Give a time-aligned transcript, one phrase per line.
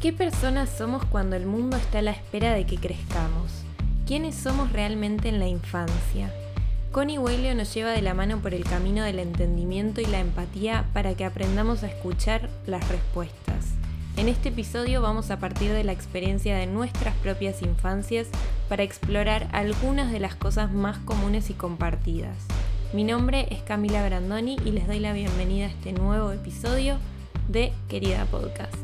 [0.00, 3.52] ¿Qué personas somos cuando el mundo está a la espera de que crezcamos?
[4.06, 6.32] ¿Quiénes somos realmente en la infancia?
[6.90, 10.86] Connie Whaley nos lleva de la mano por el camino del entendimiento y la empatía
[10.94, 13.74] para que aprendamos a escuchar las respuestas.
[14.16, 18.28] En este episodio vamos a partir de la experiencia de nuestras propias infancias
[18.70, 22.38] para explorar algunas de las cosas más comunes y compartidas.
[22.94, 26.96] Mi nombre es Camila Brandoni y les doy la bienvenida a este nuevo episodio
[27.48, 28.74] de Querida Podcast.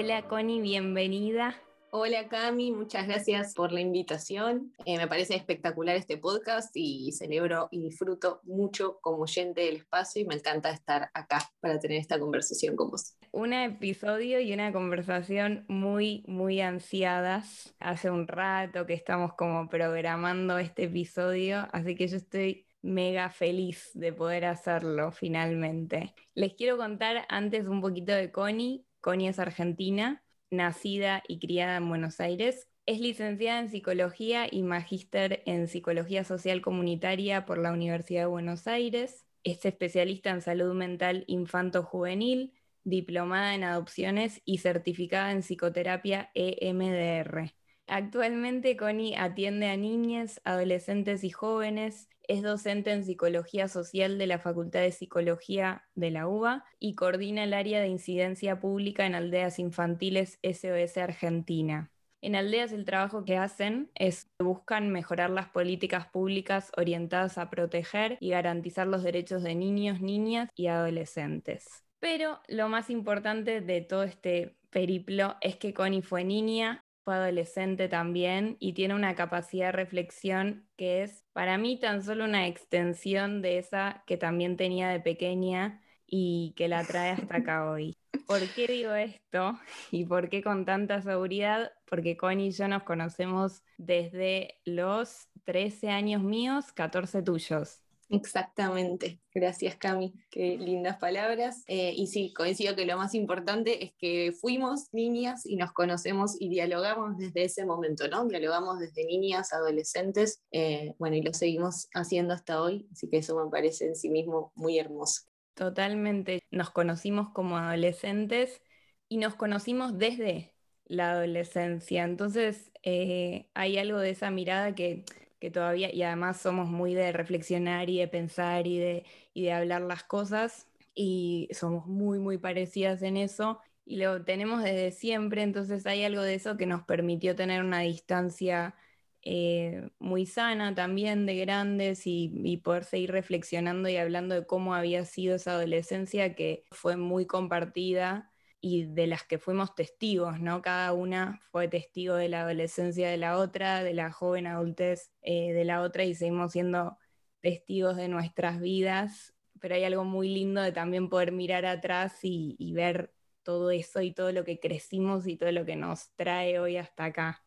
[0.00, 1.60] Hola Connie, bienvenida.
[1.90, 4.72] Hola Cami, muchas gracias por la invitación.
[4.84, 10.22] Eh, me parece espectacular este podcast y celebro y disfruto mucho como oyente del espacio
[10.22, 13.16] y me encanta estar acá para tener esta conversación con vos.
[13.32, 17.74] Un episodio y una conversación muy, muy ansiadas.
[17.80, 23.90] Hace un rato que estamos como programando este episodio, así que yo estoy mega feliz
[23.94, 26.14] de poder hacerlo finalmente.
[26.34, 28.84] Les quiero contar antes un poquito de Connie.
[29.00, 32.68] Connie es argentina, nacida y criada en Buenos Aires.
[32.86, 38.66] Es licenciada en Psicología y magíster en Psicología Social Comunitaria por la Universidad de Buenos
[38.66, 39.26] Aires.
[39.44, 47.57] Es especialista en salud mental infanto-juvenil, diplomada en adopciones y certificada en psicoterapia EMDR.
[47.88, 54.38] Actualmente Connie atiende a niñas, adolescentes y jóvenes, es docente en Psicología Social de la
[54.38, 59.58] Facultad de Psicología de la UBA y coordina el área de incidencia pública en aldeas
[59.58, 61.90] infantiles SOS Argentina.
[62.20, 68.18] En aldeas el trabajo que hacen es buscan mejorar las políticas públicas orientadas a proteger
[68.20, 71.84] y garantizar los derechos de niños, niñas y adolescentes.
[72.00, 77.88] Pero lo más importante de todo este periplo es que Connie fue niña, fue adolescente
[77.88, 83.40] también y tiene una capacidad de reflexión que es para mí tan solo una extensión
[83.40, 87.96] de esa que también tenía de pequeña y que la trae hasta acá hoy.
[88.26, 89.58] ¿Por qué digo esto
[89.90, 91.72] y por qué con tanta seguridad?
[91.86, 97.87] Porque Connie y yo nos conocemos desde los 13 años míos, 14 tuyos.
[98.10, 101.62] Exactamente, gracias Cami, qué lindas palabras.
[101.66, 106.34] Eh, y sí, coincido que lo más importante es que fuimos niñas y nos conocemos
[106.40, 108.24] y dialogamos desde ese momento, ¿no?
[108.26, 113.36] Dialogamos desde niñas, adolescentes, eh, bueno, y lo seguimos haciendo hasta hoy, así que eso
[113.44, 115.24] me parece en sí mismo muy hermoso.
[115.52, 118.62] Totalmente, nos conocimos como adolescentes
[119.10, 120.54] y nos conocimos desde
[120.86, 125.04] la adolescencia, entonces eh, hay algo de esa mirada que
[125.40, 129.04] que todavía, y además somos muy de reflexionar y de pensar y de,
[129.34, 134.62] y de hablar las cosas, y somos muy, muy parecidas en eso, y lo tenemos
[134.62, 138.74] desde siempre, entonces hay algo de eso que nos permitió tener una distancia
[139.22, 144.74] eh, muy sana también de grandes y, y, poder seguir reflexionando y hablando de cómo
[144.74, 148.30] había sido esa adolescencia que fue muy compartida
[148.60, 150.62] y de las que fuimos testigos, ¿no?
[150.62, 155.52] Cada una fue testigo de la adolescencia de la otra, de la joven adultez eh,
[155.52, 156.98] de la otra y seguimos siendo
[157.40, 162.56] testigos de nuestras vidas, pero hay algo muy lindo de también poder mirar atrás y,
[162.58, 166.58] y ver todo eso y todo lo que crecimos y todo lo que nos trae
[166.58, 167.44] hoy hasta acá.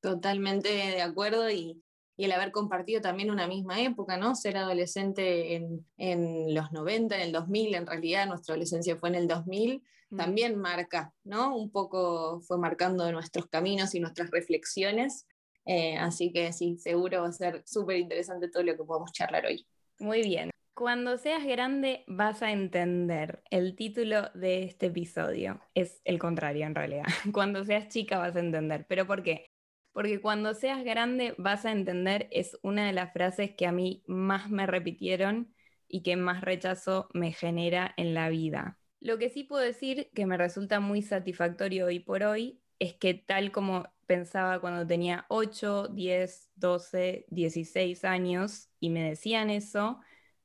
[0.00, 1.82] Totalmente de acuerdo y
[2.18, 4.34] y el haber compartido también una misma época, ¿no?
[4.34, 9.14] Ser adolescente en, en los 90, en el 2000, en realidad nuestra adolescencia fue en
[9.14, 9.82] el 2000, mm.
[10.16, 11.56] También marca, ¿no?
[11.56, 15.26] Un poco fue marcando nuestros caminos y nuestras reflexiones.
[15.66, 19.46] Eh, así que sí, seguro va a ser súper interesante todo lo que podamos charlar
[19.46, 19.66] hoy.
[19.98, 20.50] Muy bien.
[20.74, 23.42] Cuando seas grande vas a entender.
[23.50, 27.04] El título de este episodio es el contrario en realidad.
[27.32, 28.86] Cuando seas chica vas a entender.
[28.88, 29.50] ¿Pero por qué?
[29.98, 34.04] porque cuando seas grande vas a entender es una de las frases que a mí
[34.06, 35.52] más me repitieron
[35.88, 38.78] y que más rechazo me genera en la vida.
[39.00, 43.14] Lo que sí puedo decir que me resulta muy satisfactorio hoy por hoy es que
[43.14, 50.00] tal como pensaba cuando tenía 8, 10, 12, 16 años y me decían eso,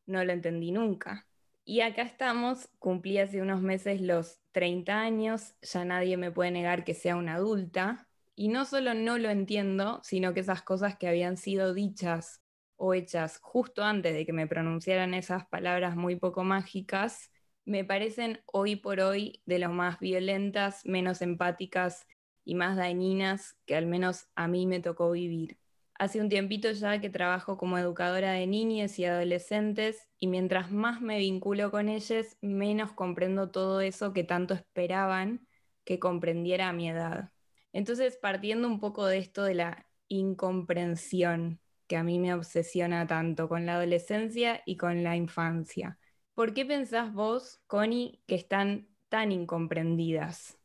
[0.05, 1.27] no lo entendí nunca.
[1.65, 6.83] Y acá estamos, cumplí hace unos meses los 30 años, ya nadie me puede negar
[6.83, 11.07] que sea una adulta, y no solo no lo entiendo, sino que esas cosas que
[11.07, 12.41] habían sido dichas
[12.75, 17.31] o hechas justo antes de que me pronunciaran esas palabras muy poco mágicas,
[17.65, 22.05] me parecen hoy por hoy de lo más violentas, menos empáticas
[22.45, 25.57] y más dañinas que al menos a mí me tocó vivir.
[25.95, 31.01] Hace un tiempito ya que trabajo como educadora de niñas y adolescentes y mientras más
[31.01, 35.47] me vinculo con ellas, menos comprendo todo eso que tanto esperaban
[35.85, 37.31] que comprendiera a mi edad.
[37.73, 43.47] Entonces, partiendo un poco de esto de la incomprensión, que a mí me obsesiona tanto,
[43.49, 45.97] con la adolescencia y con la infancia.
[46.33, 50.57] ¿Por qué pensás vos, Connie, que están tan incomprendidas?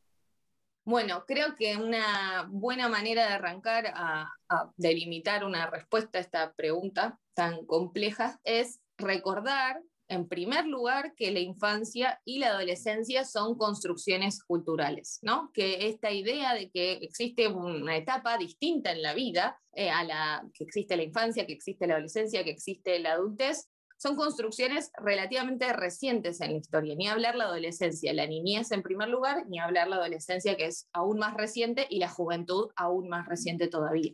[0.83, 4.33] Bueno, creo que una buena manera de arrancar a,
[4.75, 9.79] delimitar una respuesta a esta pregunta tan compleja es recordar
[10.09, 15.51] en primer lugar, que la infancia y la adolescencia son construcciones culturales, ¿no?
[15.53, 20.43] Que esta idea de que existe una etapa distinta en la vida, eh, a la
[20.55, 23.69] que existe la infancia, que existe la adolescencia, que existe la adultez,
[23.99, 29.09] son construcciones relativamente recientes en la historia, ni hablar la adolescencia, la niñez en primer
[29.09, 33.27] lugar, ni hablar la adolescencia que es aún más reciente y la juventud aún más
[33.27, 34.13] reciente todavía.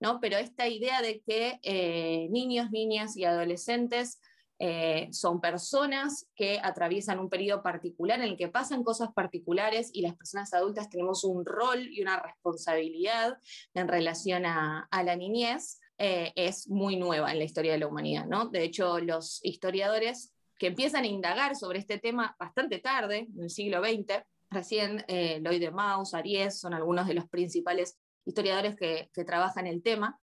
[0.00, 0.20] ¿no?
[0.20, 4.22] Pero esta idea de que eh, niños, niñas y adolescentes
[4.58, 10.00] eh, son personas que atraviesan un periodo particular en el que pasan cosas particulares y
[10.00, 13.38] las personas adultas tenemos un rol y una responsabilidad
[13.74, 15.78] en relación a la niñez.
[16.02, 18.24] Eh, es muy nueva en la historia de la humanidad.
[18.24, 18.48] ¿no?
[18.48, 23.50] De hecho, los historiadores que empiezan a indagar sobre este tema bastante tarde, en el
[23.50, 29.10] siglo XX, recién eh, Lloyd de Maus, Aries, son algunos de los principales historiadores que,
[29.12, 30.18] que trabajan el tema,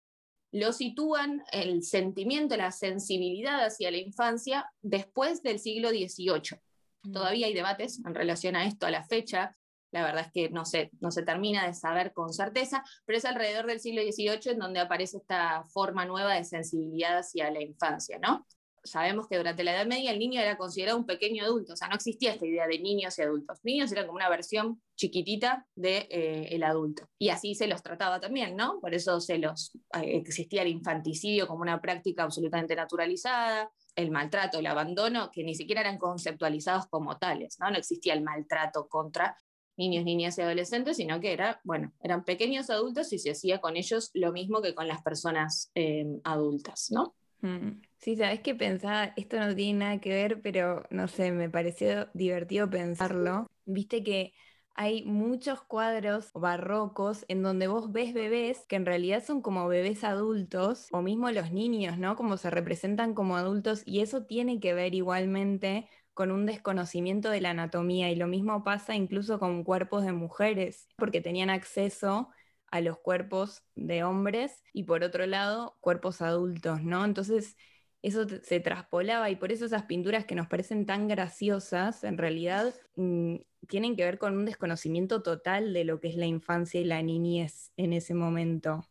[0.52, 6.60] lo sitúan el sentimiento, la sensibilidad hacia la infancia después del siglo XVIII.
[7.02, 7.12] Mm.
[7.12, 9.56] Todavía hay debates en relación a esto a la fecha
[9.94, 13.24] la verdad es que no se, no se termina de saber con certeza, pero es
[13.24, 18.18] alrededor del siglo XVIII en donde aparece esta forma nueva de sensibilidad hacia la infancia,
[18.18, 18.44] ¿no?
[18.82, 21.86] Sabemos que durante la Edad Media el niño era considerado un pequeño adulto, o sea,
[21.86, 23.60] no existía esta idea de niños y adultos.
[23.62, 27.08] Niños eran como una versión chiquitita del de, eh, adulto.
[27.16, 28.80] Y así se los trataba también, ¿no?
[28.80, 34.58] Por eso se los, eh, existía el infanticidio como una práctica absolutamente naturalizada, el maltrato,
[34.58, 37.70] el abandono, que ni siquiera eran conceptualizados como tales, ¿no?
[37.70, 39.38] No existía el maltrato contra
[39.76, 43.76] niños, niñas y adolescentes, sino que era, bueno, eran pequeños adultos y se hacía con
[43.76, 47.14] ellos lo mismo que con las personas em, adultas, ¿no?
[47.40, 47.82] Mm.
[47.98, 52.08] Sí, sabes que pensaba, esto no tiene nada que ver, pero no sé, me pareció
[52.12, 53.46] divertido pensarlo.
[53.64, 54.34] Viste que
[54.74, 60.04] hay muchos cuadros barrocos en donde vos ves bebés que en realidad son como bebés
[60.04, 62.16] adultos, o mismo los niños, ¿no?
[62.16, 67.40] Como se representan como adultos, y eso tiene que ver igualmente con un desconocimiento de
[67.40, 72.30] la anatomía y lo mismo pasa incluso con cuerpos de mujeres, porque tenían acceso
[72.70, 77.04] a los cuerpos de hombres y por otro lado cuerpos adultos, ¿no?
[77.04, 77.56] Entonces
[78.02, 82.74] eso se traspolaba y por eso esas pinturas que nos parecen tan graciosas en realidad
[82.96, 83.36] mm,
[83.66, 87.02] tienen que ver con un desconocimiento total de lo que es la infancia y la
[87.02, 88.84] niñez en ese momento.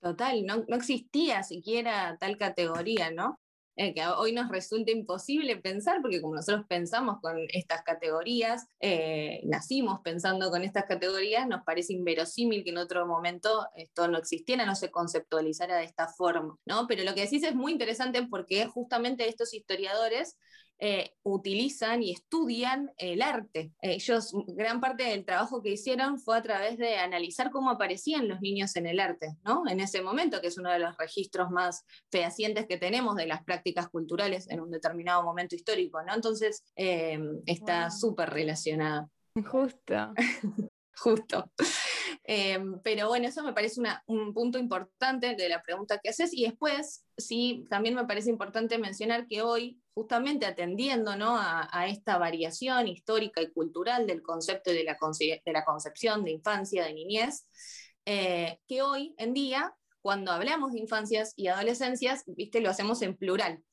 [0.00, 3.38] Total, no, no existía siquiera tal categoría, ¿no?
[3.82, 9.40] Eh, que hoy nos resulta imposible pensar, porque como nosotros pensamos con estas categorías, eh,
[9.44, 14.66] nacimos pensando con estas categorías, nos parece inverosímil que en otro momento esto no existiera,
[14.66, 16.86] no se conceptualizara de esta forma, ¿no?
[16.86, 20.36] Pero lo que decís es muy interesante porque justamente estos historiadores
[20.82, 23.70] eh, utilizan y estudian el arte.
[23.82, 28.40] Ellos, gran parte del trabajo que hicieron fue a través de analizar cómo aparecían los
[28.40, 29.64] niños en el arte, ¿no?
[29.68, 33.44] En ese momento, que es uno de los registros más fehacientes que tenemos de las
[33.44, 36.14] prácticas culturales en un determinado momento histórico, ¿no?
[36.14, 39.10] Entonces, eh, está súper relacionado.
[39.34, 40.14] Justo.
[40.96, 41.50] Justo.
[42.32, 46.32] Em, pero bueno, eso me parece un punto importante de la pregunta que haces.
[46.32, 52.86] Y después, sí, también me parece importante mencionar que hoy, justamente atendiendo a, esta variación
[52.86, 54.96] histórica y cultural del concepto de la,
[55.44, 57.48] de la concepción de infancia, de niñez,
[58.04, 63.16] eh, que hoy en día, cuando hablamos de infancias y adolescencias, viste, lo hacemos en
[63.16, 63.64] plural.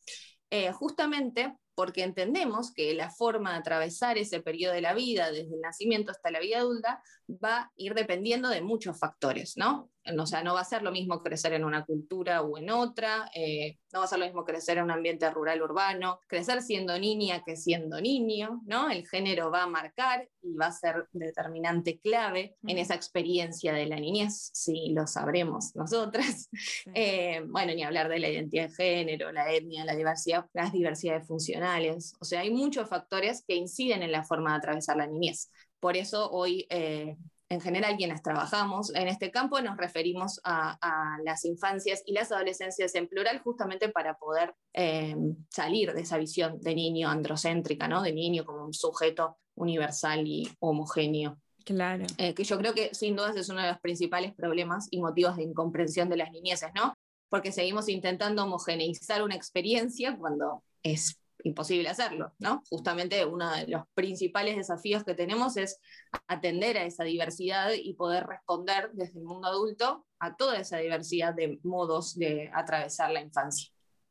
[0.49, 5.53] Eh, justamente porque entendemos que la forma de atravesar ese periodo de la vida, desde
[5.53, 9.91] el nacimiento hasta la vida adulta, va a ir dependiendo de muchos factores, ¿no?
[10.19, 13.29] O sea, no va a ser lo mismo crecer en una cultura o en otra,
[13.33, 16.97] eh, no va a ser lo mismo crecer en un ambiente rural urbano, crecer siendo
[16.99, 18.89] niña que siendo niño, ¿no?
[18.89, 23.85] El género va a marcar y va a ser determinante clave en esa experiencia de
[23.85, 26.49] la niñez, si lo sabremos nosotras.
[26.93, 31.27] Eh, bueno, ni hablar de la identidad de género, la etnia, la diversidad, las diversidades
[31.27, 35.51] funcionales, o sea, hay muchos factores que inciden en la forma de atravesar la niñez.
[35.79, 37.17] Por eso hoy eh,
[37.49, 40.77] en general quienes trabajamos en este campo nos referimos a,
[41.23, 45.15] las infancias y las adolescencias en plural justamente para poder eh,
[45.49, 48.01] salir de esa visión de niño androcéntrica, ¿no?
[48.01, 51.37] de niño como un sujeto universal y homogéneo.
[51.65, 52.05] Claro.
[52.17, 55.35] Eh, que yo creo que sin dudas es uno de los principales problemas y motivos
[55.35, 56.93] de incomprensión de las niñeces, ¿no?
[57.29, 62.63] Porque seguimos intentando homogeneizar una experiencia cuando es imposible hacerlo, ¿no?
[62.69, 65.79] Justamente uno de los principales desafíos que tenemos es
[66.27, 71.33] atender a esa diversidad y poder responder desde el mundo adulto a toda esa diversidad
[71.33, 73.69] de modos de atravesar la infancia.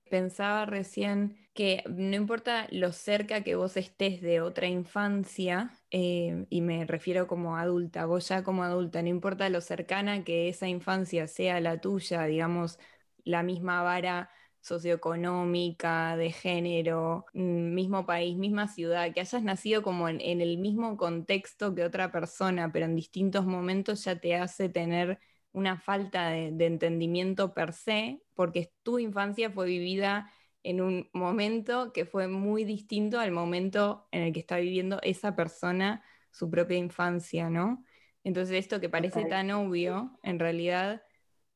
[0.09, 6.61] Pensaba recién que no importa lo cerca que vos estés de otra infancia, eh, y
[6.61, 11.27] me refiero como adulta, vos ya como adulta, no importa lo cercana que esa infancia
[11.27, 12.79] sea la tuya, digamos,
[13.25, 14.31] la misma vara
[14.67, 20.97] socioeconómica, de género, mm, mismo país, misma ciudad, que hayas nacido como en, el mismo
[20.97, 25.21] contexto que otra persona, pero en distintos momentos ya te hace tener
[25.53, 30.31] una falta de, entendimiento per se, porque tu infancia fue vivida
[30.63, 35.37] en un momento que fue muy distinto al momento en el que está viviendo esa
[35.37, 37.85] persona su propia infancia, ¿no?
[38.25, 41.03] Entonces esto que parece tan obvio, en realidad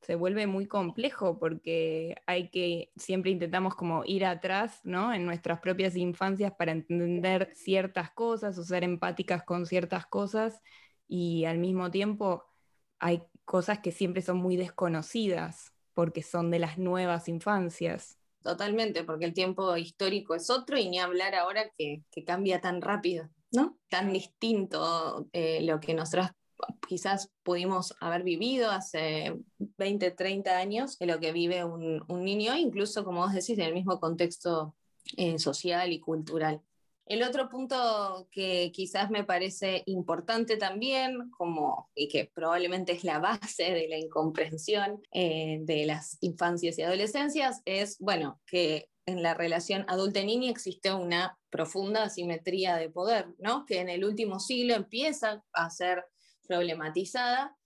[0.00, 5.12] se vuelve muy complejo porque hay que, siempre intentamos como ir atrás, ¿no?
[5.12, 10.60] En nuestras propias infancias para entender ciertas cosas o ser empáticas con ciertas cosas
[11.06, 12.44] y al mismo tiempo
[12.98, 18.18] hay cosas que siempre son muy desconocidas porque son de las nuevas infancias.
[18.42, 23.28] Totalmente, porque el tiempo histórico es otro y ni hablar ahora que, cambia tan rápido,
[23.52, 23.78] ¿no?
[23.88, 26.30] Tan distinto eh, lo que nosotros
[26.88, 33.04] quizás pudimos haber vivido hace 20, 30 años de lo que vive un, niño, incluso
[33.04, 34.74] como vos decís, en el mismo contexto
[35.16, 36.62] eh, social y cultural.
[37.06, 43.18] El otro punto que quizás me parece importante también, como, y que probablemente es la
[43.18, 49.34] base de la incomprensión eh, de las infancias y adolescencias, es, bueno, que en la
[49.34, 53.66] relación adulta-niña existe una profunda asimetría de poder, ¿no?
[53.66, 56.04] que en el último siglo empieza a ser
[56.50, 57.56] problematizada,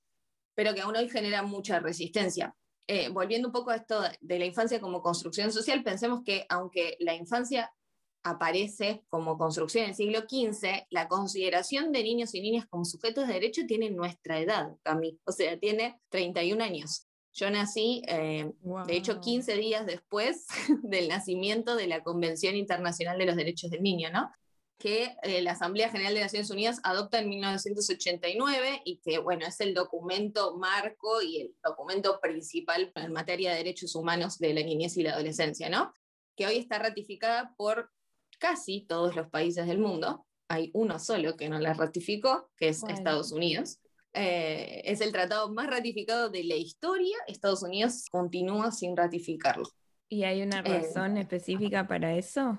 [0.55, 2.55] pero que aún hoy genera mucha resistencia.
[2.87, 6.99] Eh, volviendo un poco a esto de la infancia como construcción social, pensemos que aunque
[7.01, 7.73] la infancia
[8.23, 13.27] aparece como construcción en el siglo XV, la consideración de niños y niñas como sujetos
[13.27, 17.07] de derecho tiene nuestra edad, Cami, o sea, tiene 31 años.
[17.33, 18.53] Yo nací, eh,
[18.87, 20.47] de hecho, 15 días después
[20.83, 24.31] del nacimiento de la Convención Internacional de los Derechos del Niño, ¿no?
[24.79, 29.61] Que eh, la Asamblea General de Naciones Unidas adopta en 1989 y que, bueno, es
[29.61, 34.97] el documento marco y el documento principal en materia de derechos humanos de la niñez
[34.97, 35.95] y la adolescencia, ¿no?
[36.37, 37.91] Que hoy está ratificada por
[38.39, 40.27] casi todos los países del mundo.
[40.49, 43.79] Hay uno solo que no la ratificó, que es Estados Unidos.
[44.13, 47.17] Eh, es el tratado más ratificado de la historia.
[47.27, 49.65] Estados Unidos continúa sin ratificarlo.
[50.09, 52.59] ¿Y hay una eh, razón específica para eso?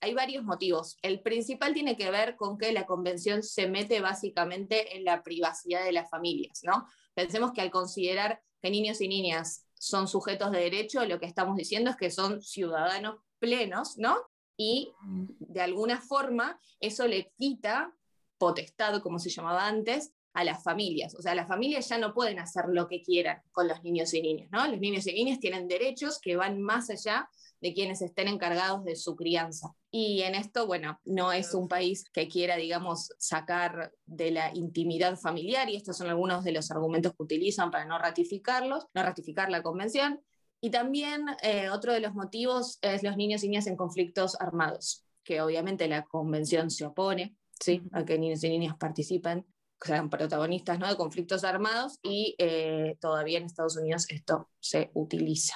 [0.00, 0.98] Hay varios motivos.
[1.02, 5.84] El principal tiene que ver con que la convención se mete básicamente en la privacidad
[5.84, 6.86] de las familias, ¿no?
[7.14, 11.56] Pensemos que al considerar que niños y niñas son sujetos de derecho, lo que estamos
[11.56, 14.16] diciendo es que son ciudadanos plenos, ¿no?
[14.56, 14.92] y
[15.38, 17.94] de alguna forma eso le quita
[18.38, 21.14] potestad, como se llamaba antes, a las familias.
[21.14, 24.20] O sea, las familias ya no pueden hacer lo que quieran con los niños y
[24.20, 24.66] niñas, ¿no?
[24.66, 27.28] Los niños y niñas tienen derechos que van más allá
[27.60, 29.74] de quienes estén encargados de su crianza.
[29.90, 35.16] Y en esto, bueno, no es un país que quiera, digamos, sacar de la intimidad
[35.16, 39.50] familiar, y estos son algunos de los argumentos que utilizan para no ratificarlos, no ratificar
[39.50, 40.20] la convención,
[40.60, 45.04] y también eh, otro de los motivos es los niños y niñas en conflictos armados,
[45.22, 47.82] que obviamente la convención se opone ¿sí?
[47.92, 49.46] a que niños y niñas participen,
[49.80, 50.88] sean protagonistas ¿no?
[50.88, 55.54] de conflictos armados y eh, todavía en Estados Unidos esto se utiliza.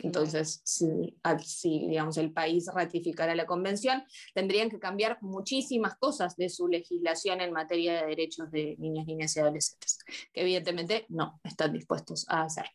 [0.00, 6.48] Entonces, si, si, digamos, el país ratificara la convención, tendrían que cambiar muchísimas cosas de
[6.48, 9.98] su legislación en materia de derechos de niños, niñas y adolescentes,
[10.32, 12.66] que evidentemente no están dispuestos a hacer.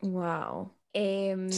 [0.00, 0.74] Wow.
[0.94, 1.50] Em,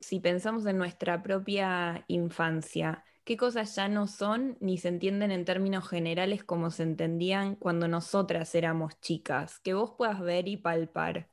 [0.00, 5.44] si pensamos en nuestra propia infancia, ¿qué cosas ya no son ni se entienden en
[5.44, 9.60] términos generales como se entendían cuando nosotras éramos chicas?
[9.60, 11.28] Que vos puedas ver y palpar.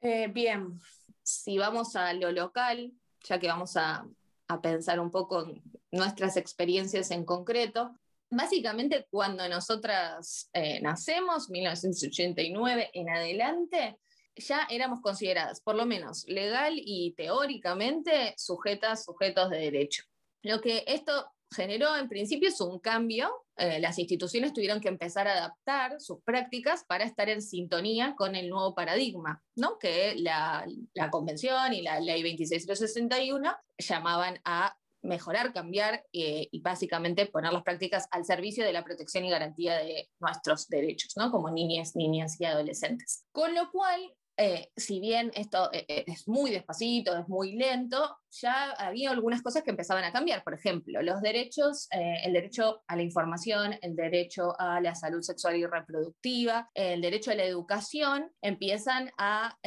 [0.00, 0.80] Eh, bien,
[1.22, 4.06] si vamos a lo local, ya que vamos a,
[4.62, 5.52] pensar un poco
[5.90, 7.94] nuestras experiencias en concreto,
[8.30, 13.98] básicamente cuando nosotras eh, nacemos, 1989 en adelante,
[14.34, 20.04] ya éramos consideradas, por lo menos legal y teóricamente, sujetas, sujetos de derecho.
[20.42, 23.30] Lo que esto generó en principio es un cambio.
[23.56, 28.34] Eh, las instituciones tuvieron que empezar a adaptar sus prácticas para estar en sintonía con
[28.34, 29.78] el nuevo paradigma, ¿no?
[29.78, 30.66] que la,
[31.10, 38.06] Convención y la Ley 26061 llamaban a mejorar, cambiar eh, y básicamente poner las prácticas
[38.12, 41.30] al servicio de la protección y garantía de nuestros derechos, ¿no?
[41.30, 43.24] como niñas, niñas y adolescentes.
[43.32, 44.00] Con lo cual,
[44.38, 49.42] eh, si bien esto eh, eh, es muy despacito, es muy lento, ya había algunas
[49.42, 50.42] cosas que empezaban a cambiar.
[50.42, 55.56] Por ejemplo, los derechos, el derecho a la información, el derecho a la salud sexual
[55.56, 59.58] y reproductiva, el derecho a la educación, empiezan a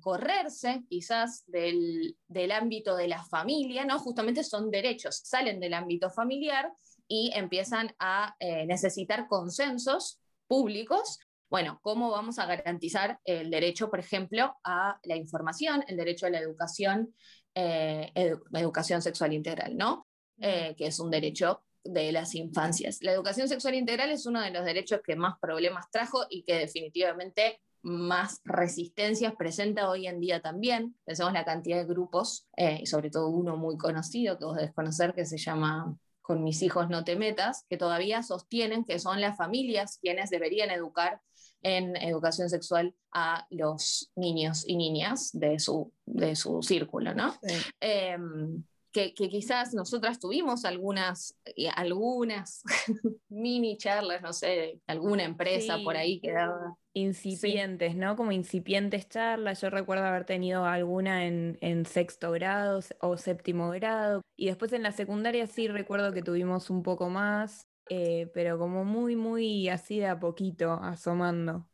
[0.00, 3.98] correrse quizás del, del ámbito de la familia, ¿no?
[3.98, 6.72] Justamente son derechos, salen del ámbito familiar
[7.06, 14.56] y empiezan a necesitar consensos públicos bueno, ¿cómo vamos a garantizar el derecho, por ejemplo,
[14.64, 17.14] a la información, el derecho a la educación,
[17.54, 18.12] eh,
[18.52, 20.06] educación sexual integral, ¿no?
[20.38, 22.98] Eh, que es un derecho de las infancias.
[23.00, 26.58] La educación sexual integral es uno de los derechos que más problemas trajo y que
[26.58, 30.96] definitivamente más resistencias presenta hoy en día también.
[31.04, 34.74] Pensemos la cantidad de grupos, eh, y sobre todo uno muy conocido que vos debes
[34.74, 39.20] conocer, que se llama Con mis hijos no te metas, que todavía sostienen que son
[39.20, 41.20] las familias quienes deberían educar
[41.62, 47.34] en educación sexual a los niños y niñas de su, de su círculo, ¿no?
[47.80, 51.36] Em, que, quizás nosotras tuvimos algunas,
[51.74, 52.62] algunas
[53.28, 56.76] mini charlas, no sé, alguna empresa por ahí que daba.
[56.94, 58.16] Incipientes, ¿no?
[58.16, 59.60] Como incipientes charlas.
[59.60, 64.22] Yo recuerdo haber tenido alguna en, en, sexto grado o séptimo grado.
[64.34, 67.65] Y después en la secundaria sí recuerdo que tuvimos un poco más.
[67.88, 71.68] Eh, pero como muy, muy así de a poquito, asomando.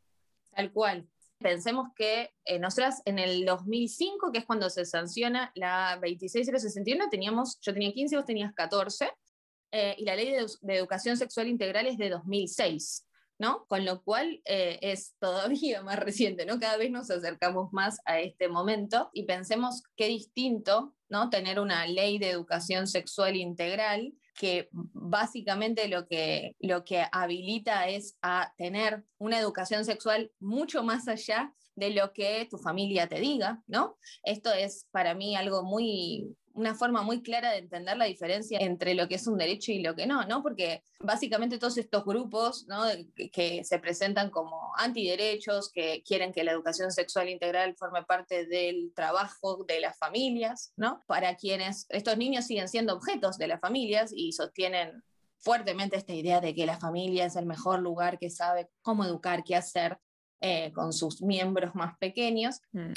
[0.50, 1.08] Tal cual.
[1.38, 7.58] Pensemos que eh, nosotras en el 2005, que es cuando se sanciona la 26061, teníamos,
[7.60, 9.10] yo tenía 15, vos tenías 14,
[9.72, 13.06] eh, y la ley de, educación sexual integral es de 2006.
[13.38, 13.64] ¿no?
[13.66, 16.60] Con lo cual es todavía más reciente, ¿no?
[16.60, 21.28] Cada vez nos acercamos más a este momento y pensemos qué distinto, ¿no?
[21.28, 28.16] Tener una ley de educación sexual integral que básicamente lo que, lo que habilita es
[28.22, 33.62] a tener una educación sexual mucho más allá de lo que tu familia te diga,
[33.66, 33.96] ¿no?
[34.24, 38.94] Esto es para mí algo muy, una forma muy clara de entender la diferencia entre
[38.94, 40.42] lo que es un derecho y lo que no, ¿no?
[40.42, 42.84] Porque básicamente todos estos grupos, ¿no?
[43.32, 48.92] Que, se presentan como antiderechos, que quieren que la educación sexual integral forme parte del
[48.94, 51.00] trabajo de las familias, ¿no?
[51.06, 55.02] Para quienes estos niños siguen siendo objetos de las familias y sostienen
[55.38, 59.42] fuertemente esta idea de que la familia es el mejor lugar que sabe cómo educar,
[59.44, 59.98] qué hacer
[60.40, 62.60] eh, con sus miembros más pequeños.
[62.72, 62.92] Mm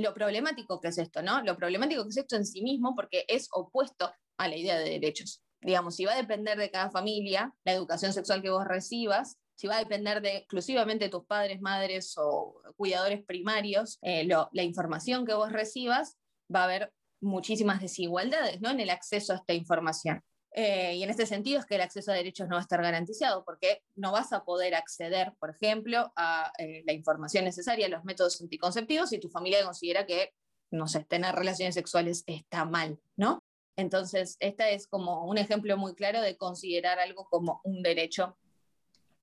[0.00, 1.42] lo problemático que es esto, ¿no?
[1.42, 4.90] Lo problemático que es esto en sí mismo porque es opuesto a la idea de
[4.90, 5.42] derechos.
[5.60, 9.66] Digamos, si va a depender de cada familia la educación sexual que vos recibas, si
[9.66, 15.26] va a depender de exclusivamente de tus padres, madres o cuidadores primarios, eh, la información
[15.26, 16.16] que vos recibas,
[16.54, 18.70] va a haber muchísimas desigualdades ¿no?
[18.70, 20.22] en el acceso a esta información.
[20.52, 22.82] Eh, y en este sentido es que el acceso a derechos no va a estar
[22.82, 27.90] garantizado porque no vas a poder acceder, por ejemplo, a eh, la información necesaria, a
[27.90, 30.34] los métodos anticonceptivos si tu familia considera que,
[30.70, 33.44] no sé, tener relaciones sexuales está mal, ¿no?
[33.76, 38.36] Entonces, este es como un ejemplo muy claro de considerar algo como un derecho.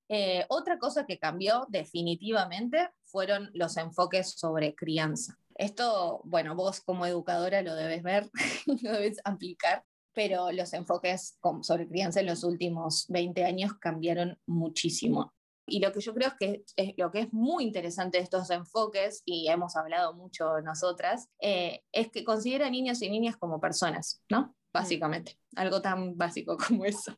[0.10, 5.38] Eh, otra cosa que cambió definitivamente fueron los enfoques sobre crianza.
[5.56, 8.30] Esto, bueno, vos como educadora lo debes ver,
[8.82, 9.84] lo debes aplicar
[10.17, 15.32] pero los enfoques sobre crianza en los últimos 20 años cambiaron muchísimo.
[15.67, 18.49] Y lo que yo creo es que es, lo que es muy interesante de estos
[18.49, 24.23] enfoques, y hemos hablado mucho nosotras, eh, es que considera niños y niñas como personas,
[24.27, 24.56] ¿no?
[24.73, 27.15] Básicamente, algo tan básico como eso.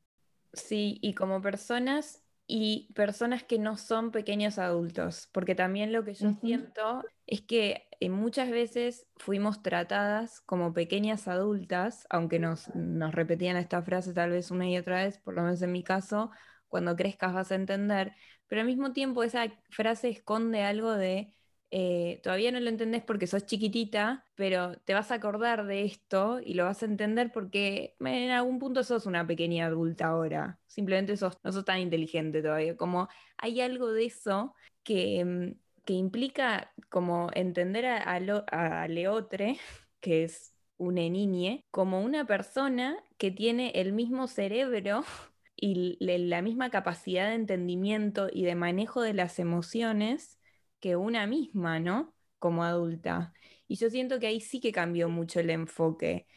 [0.52, 6.16] Sí, y como personas y personas que no son pequeños adultos, porque también lo que
[6.16, 13.14] yo siento es que eh, muchas veces fuimos tratadas como pequeñas adultas, aunque nos, nos
[13.14, 16.32] repetían esta frase tal vez una y otra vez, por lo menos en mi caso,
[16.68, 18.16] cuando crezcas vas a entender,
[18.48, 21.36] pero al mismo tiempo esa frase esconde algo de
[21.72, 26.40] eh, todavía no lo entendés porque sos chiquitita, pero te vas a acordar de esto
[26.44, 30.60] y lo vas a entender porque en algún punto sos una pequeña adulta ahora.
[30.68, 32.76] Simplemente sos, no sos tan inteligente todavía.
[32.76, 39.58] Como hay algo de eso que, mm, que implica como entender a, Leotre,
[40.02, 45.04] que es una niñe, como una persona que tiene el mismo cerebro
[45.56, 50.39] y la misma capacidad de entendimiento y de manejo de las emociones
[50.80, 52.14] que una misma, ¿no?
[52.38, 53.34] Como adulta.
[53.68, 56.28] Y yo siento que ahí sí que cambió mucho el enfoque.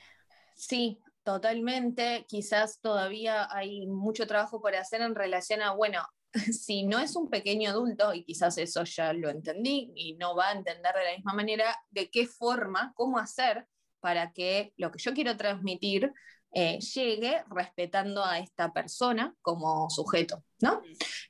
[0.55, 2.27] Sí, totalmente.
[2.29, 6.03] Quizás todavía hay mucho trabajo por hacer en relación a, bueno,
[6.53, 10.51] si no es un pequeño adulto, y quizás eso ya lo entendí y no va
[10.51, 13.67] a entender de la misma manera, de qué forma, cómo hacer
[14.01, 16.13] para que lo que yo quiero transmitir
[16.55, 20.83] eh, llegue respetando a esta persona como sujeto, ¿no?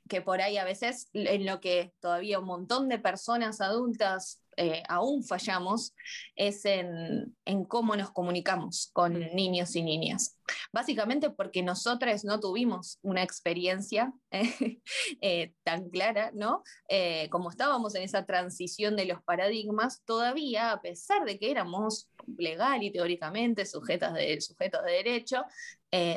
[0.09, 4.83] Que por ahí a veces en lo que todavía un montón de personas adultas eh,
[4.89, 5.95] aún fallamos
[6.37, 7.35] es en,
[7.69, 9.35] cómo nos comunicamos con mm.
[9.35, 10.39] niños y niñas.
[10.73, 14.13] Básicamente porque nosotras no tuvimos una experiencia
[15.21, 16.63] eh, tan clara, ¿no?
[16.89, 22.11] Eh, como estábamos en esa transición de los paradigmas, todavía, a pesar de que éramos
[22.37, 25.45] legal y teóricamente sujetos de, sujetos de derecho,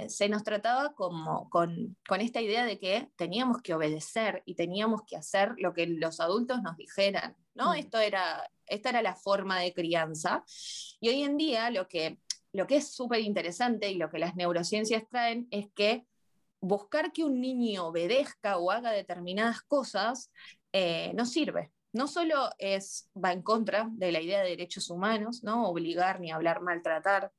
[0.08, 5.02] se nos trataba como con, con, esta idea de que teníamos que obedecer y teníamos
[5.06, 7.36] que hacer lo que los adultos nos dijeran.
[7.56, 7.72] ¿No?
[7.72, 7.78] Mm.
[7.78, 10.44] Esto era, esta era la forma de crianza.
[11.00, 12.20] Y hoy en día lo que,
[12.54, 16.06] lo que es súper interesante y lo que las neurociencias traen es que
[16.60, 20.32] buscar que un niño obedezca o haga determinadas cosas
[20.72, 21.72] eh, no sirve.
[21.94, 25.70] No solo es, va en contra de la idea de derechos humanos, ¿no?
[25.70, 27.32] obligar ni hablar maltratar,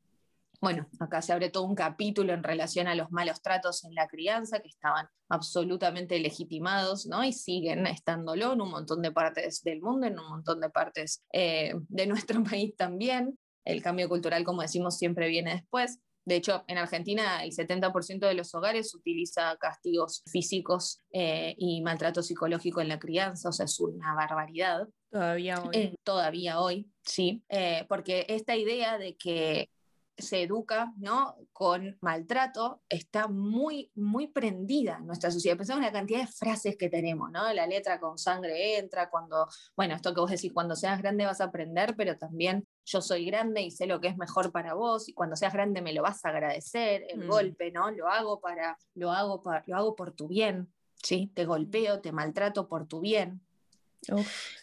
[0.60, 4.08] bueno, acá se abre todo un capítulo en relación a los malos tratos en la
[4.08, 7.24] crianza que estaban absolutamente legitimados, ¿no?
[7.24, 11.24] Y siguen estándolo en un montón de partes del mundo, en un montón de partes
[11.32, 13.38] eh, de nuestro país también.
[13.64, 15.98] El cambio cultural, como decimos, siempre viene después.
[16.24, 22.22] De hecho, en Argentina el 70% de los hogares utiliza castigos físicos eh, y maltrato
[22.22, 24.88] psicológico en la crianza, o sea, es una barbaridad.
[25.10, 25.70] Todavía hoy.
[25.72, 27.44] Eh, todavía hoy, sí.
[27.88, 29.70] porque esta idea de que
[30.18, 31.36] se educa ¿no?
[31.52, 35.56] con maltrato está muy, muy prendida en nuestra sociedad.
[35.56, 37.52] Pensamos en la cantidad de frases que tenemos, ¿no?
[37.52, 41.40] La letra con sangre entra, cuando, bueno, esto que vos decís, cuando seas grande vas
[41.40, 45.08] a aprender, pero también yo soy grande y sé lo que es mejor para vos,
[45.08, 47.28] y cuando seas grande me lo vas a agradecer, el mm.
[47.28, 47.90] golpe, ¿no?
[47.90, 51.30] Lo hago para, lo hago para, lo hago por tu bien, ¿sí?
[51.34, 53.42] Te golpeo, te maltrato por tu bien.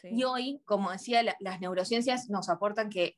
[0.04, 3.18] Y hoy, como decía, las neurociencias nos aportan que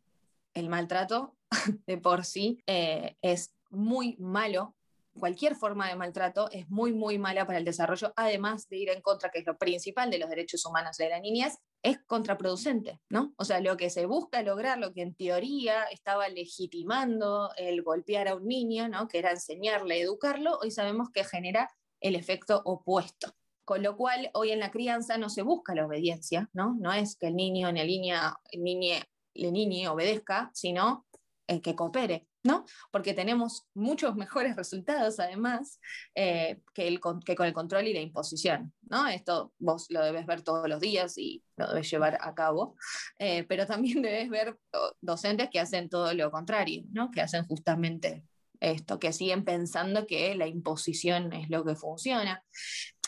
[0.55, 1.35] el maltrato
[1.85, 4.75] de por sí eh, es muy malo.
[5.17, 9.01] Cualquier forma de maltrato es muy, muy mala para el desarrollo, además de ir en
[9.01, 13.33] contra, que es lo principal de los derechos humanos de la niñez, es contraproducente, ¿no?
[13.37, 18.27] O sea, lo que se busca lograr, lo que en teoría estaba legitimando el golpear
[18.27, 19.07] a un niño, ¿no?
[19.07, 21.69] Que era enseñarle, educarlo, hoy sabemos que genera
[22.01, 23.33] el efecto opuesto.
[23.63, 26.75] Con lo cual, hoy en la crianza no se busca la obediencia, ¿no?
[26.77, 29.01] No es que el niño en la línea, niñe,
[29.35, 31.05] le niñe obedezca, sino
[31.47, 32.65] el que coopere, ¿no?
[32.91, 35.79] Porque tenemos muchos mejores resultados, además,
[36.15, 39.07] eh, que, el, que con el control y la imposición, ¿no?
[39.07, 42.75] Esto vos lo debes ver todos los días y lo debes llevar a cabo,
[43.19, 44.57] eh, pero también debes ver
[45.01, 47.11] docentes que hacen todo lo contrario, ¿no?
[47.11, 48.23] Que hacen justamente
[48.59, 52.43] esto, que siguen pensando que la imposición es lo que funciona.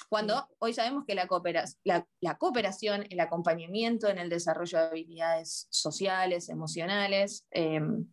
[0.10, 1.28] Cuando hoy sabemos que la,
[2.22, 8.08] la, cooperación, el acompañamiento en el desarrollo de habilidades sociales, emocionales, em,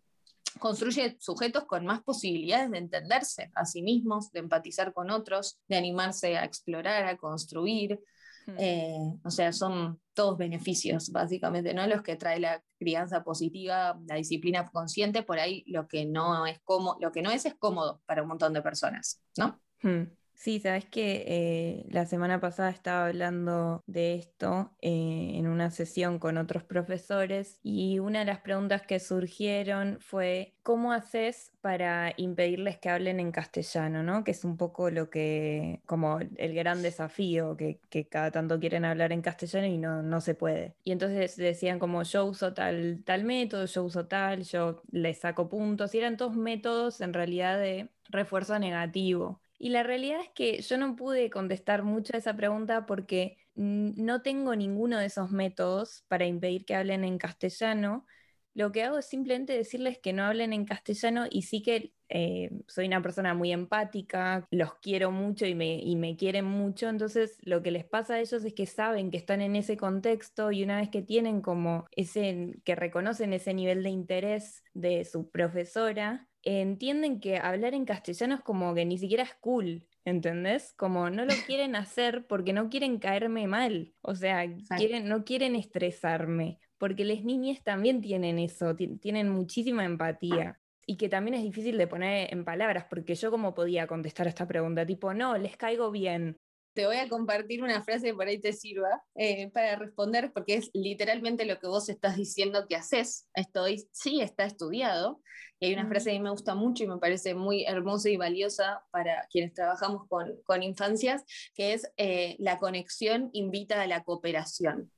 [0.59, 5.77] construye sujetos con más posibilidades de entenderse a sí mismos, de empatizar con otros, de
[5.77, 8.01] animarse a explorar, a construir.
[8.47, 8.57] Hmm.
[8.59, 11.87] Eh, o sea, son todos beneficios, básicamente, ¿no?
[11.87, 16.61] Los que trae la crianza positiva, la disciplina consciente, por ahí lo que no es
[16.65, 19.61] como, lo que no es es cómodo para un montón de personas, ¿no?
[19.83, 20.05] Hmm.
[20.35, 26.19] Sí, sabes que eh, la semana pasada estaba hablando de esto eh, en una sesión
[26.19, 32.79] con otros profesores y una de las preguntas que surgieron fue ¿cómo haces para impedirles
[32.79, 34.03] que hablen en castellano?
[34.03, 34.25] ¿no?
[34.25, 39.13] Que es un poco lo que, como el gran desafío, que, cada tanto quieren hablar
[39.13, 40.75] en castellano y no, no se puede.
[40.85, 45.49] Y entonces decían como yo uso tal, tal método, yo uso tal, yo les saco
[45.49, 49.41] puntos y eran todos métodos en realidad de refuerzo negativo.
[49.59, 54.23] Y la realidad es que yo no pude contestar mucho a esa pregunta porque no
[54.23, 58.05] tengo ninguno de esos métodos para impedir que hablen en castellano.
[58.53, 62.51] Lo que hago es simplemente decirles que no hablen en castellano y sí que eh,
[62.69, 67.39] soy una persona muy empática, los quiero mucho y me, y me quieren mucho, entonces
[67.43, 70.63] lo que les pasa a ellos es que saben que están en ese contexto y
[70.63, 76.29] una vez que tienen como ese, que reconocen ese nivel de interés de su profesora,
[76.45, 80.73] entienden que hablar en castellano es como que ni siquiera es cool, ¿entendés?
[80.77, 84.45] Como no lo quieren hacer porque no quieren caerme mal, o sea,
[84.77, 90.61] quieren, no quieren estresarme, porque las niñas también tienen eso, tienen muchísima empatía.
[90.87, 94.29] Y que también es difícil de poner en palabras, porque yo como podía contestar a
[94.29, 96.39] esta pregunta, tipo, no, les caigo bien,
[96.75, 100.55] te voy a compartir una frase que por ahí te sirva eh, para responder, porque
[100.55, 103.29] es literalmente lo que vos estás diciendo que haces.
[103.35, 105.21] Esto sí está estudiado.
[105.61, 108.11] Y hay una frase que a mí me gusta mucho y me parece muy hermosa
[108.11, 113.87] y valiosa para quienes trabajamos con, con infancias, que es eh, la conexión invita a
[113.87, 114.91] la cooperación.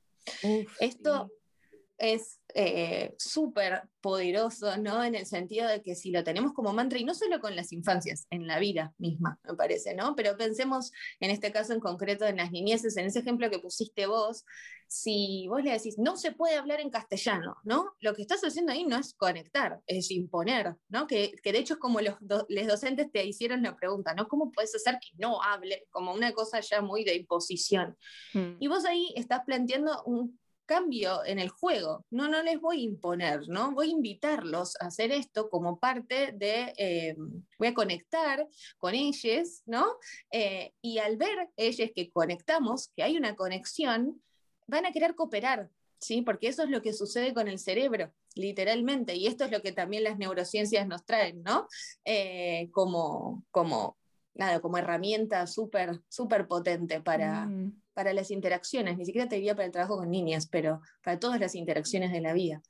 [0.79, 1.31] Esto
[1.97, 5.03] es eh, súper poderoso, ¿no?
[5.03, 7.73] En el sentido de que si lo tenemos como mantra, y no solo con las
[7.73, 10.15] infancias, en la vida misma, me parece, ¿no?
[10.15, 14.05] Pero pensemos en este caso en concreto en las niñeces, en ese ejemplo que pusiste
[14.07, 14.45] vos,
[14.87, 17.93] si vos le decís, no se puede hablar en castellano, ¿no?
[17.99, 21.05] Lo que estás haciendo ahí no es conectar, es imponer, ¿no?
[21.07, 24.27] Que, que de hecho es como los, los docentes te hicieron la pregunta, ¿no?
[24.27, 25.85] ¿Cómo puedes hacer que no hable?
[25.89, 27.97] Como una cosa ya muy de imposición.
[28.33, 28.55] Hmm.
[28.59, 32.05] Y vos ahí estás planteando un cambio en el juego.
[32.11, 33.71] No, no les voy a imponer, ¿no?
[33.71, 37.15] Voy a invitarlos a hacer esto como parte de, eh,
[37.57, 39.97] voy a conectar con ellos, ¿no?
[40.31, 44.21] Eh, y al ver ellos que conectamos, que hay una conexión,
[44.67, 46.21] van a querer cooperar, ¿sí?
[46.21, 49.71] Porque eso es lo que sucede con el cerebro, literalmente, y esto es lo que
[49.71, 51.67] también las neurociencias nos traen, ¿no?
[52.05, 53.97] Eh, como, como,
[54.35, 57.45] nada, como herramienta súper, súper potente para...
[57.45, 61.17] Mm para las interacciones, ni siquiera te diría para el trabajo con niñas, pero para
[61.17, 62.61] todas las interacciones de la vida.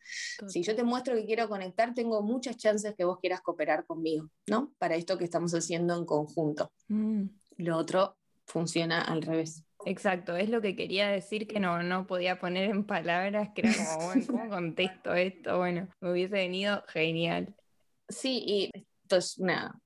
[0.48, 4.30] Si yo te muestro que quiero conectar, tengo muchas chances que vos quieras cooperar conmigo,
[4.48, 4.72] ¿no?
[4.78, 6.72] Para esto que estamos haciendo en conjunto.
[6.88, 7.24] Mm.
[7.58, 9.66] Lo otro funciona al revés.
[9.86, 13.74] Exacto, es lo que quería decir que no, no podía poner en palabras, que era
[13.76, 15.58] como, bueno, ¿cómo contesto esto?
[15.58, 17.54] Bueno, me hubiese venido genial.
[18.08, 19.38] Sí, y esto es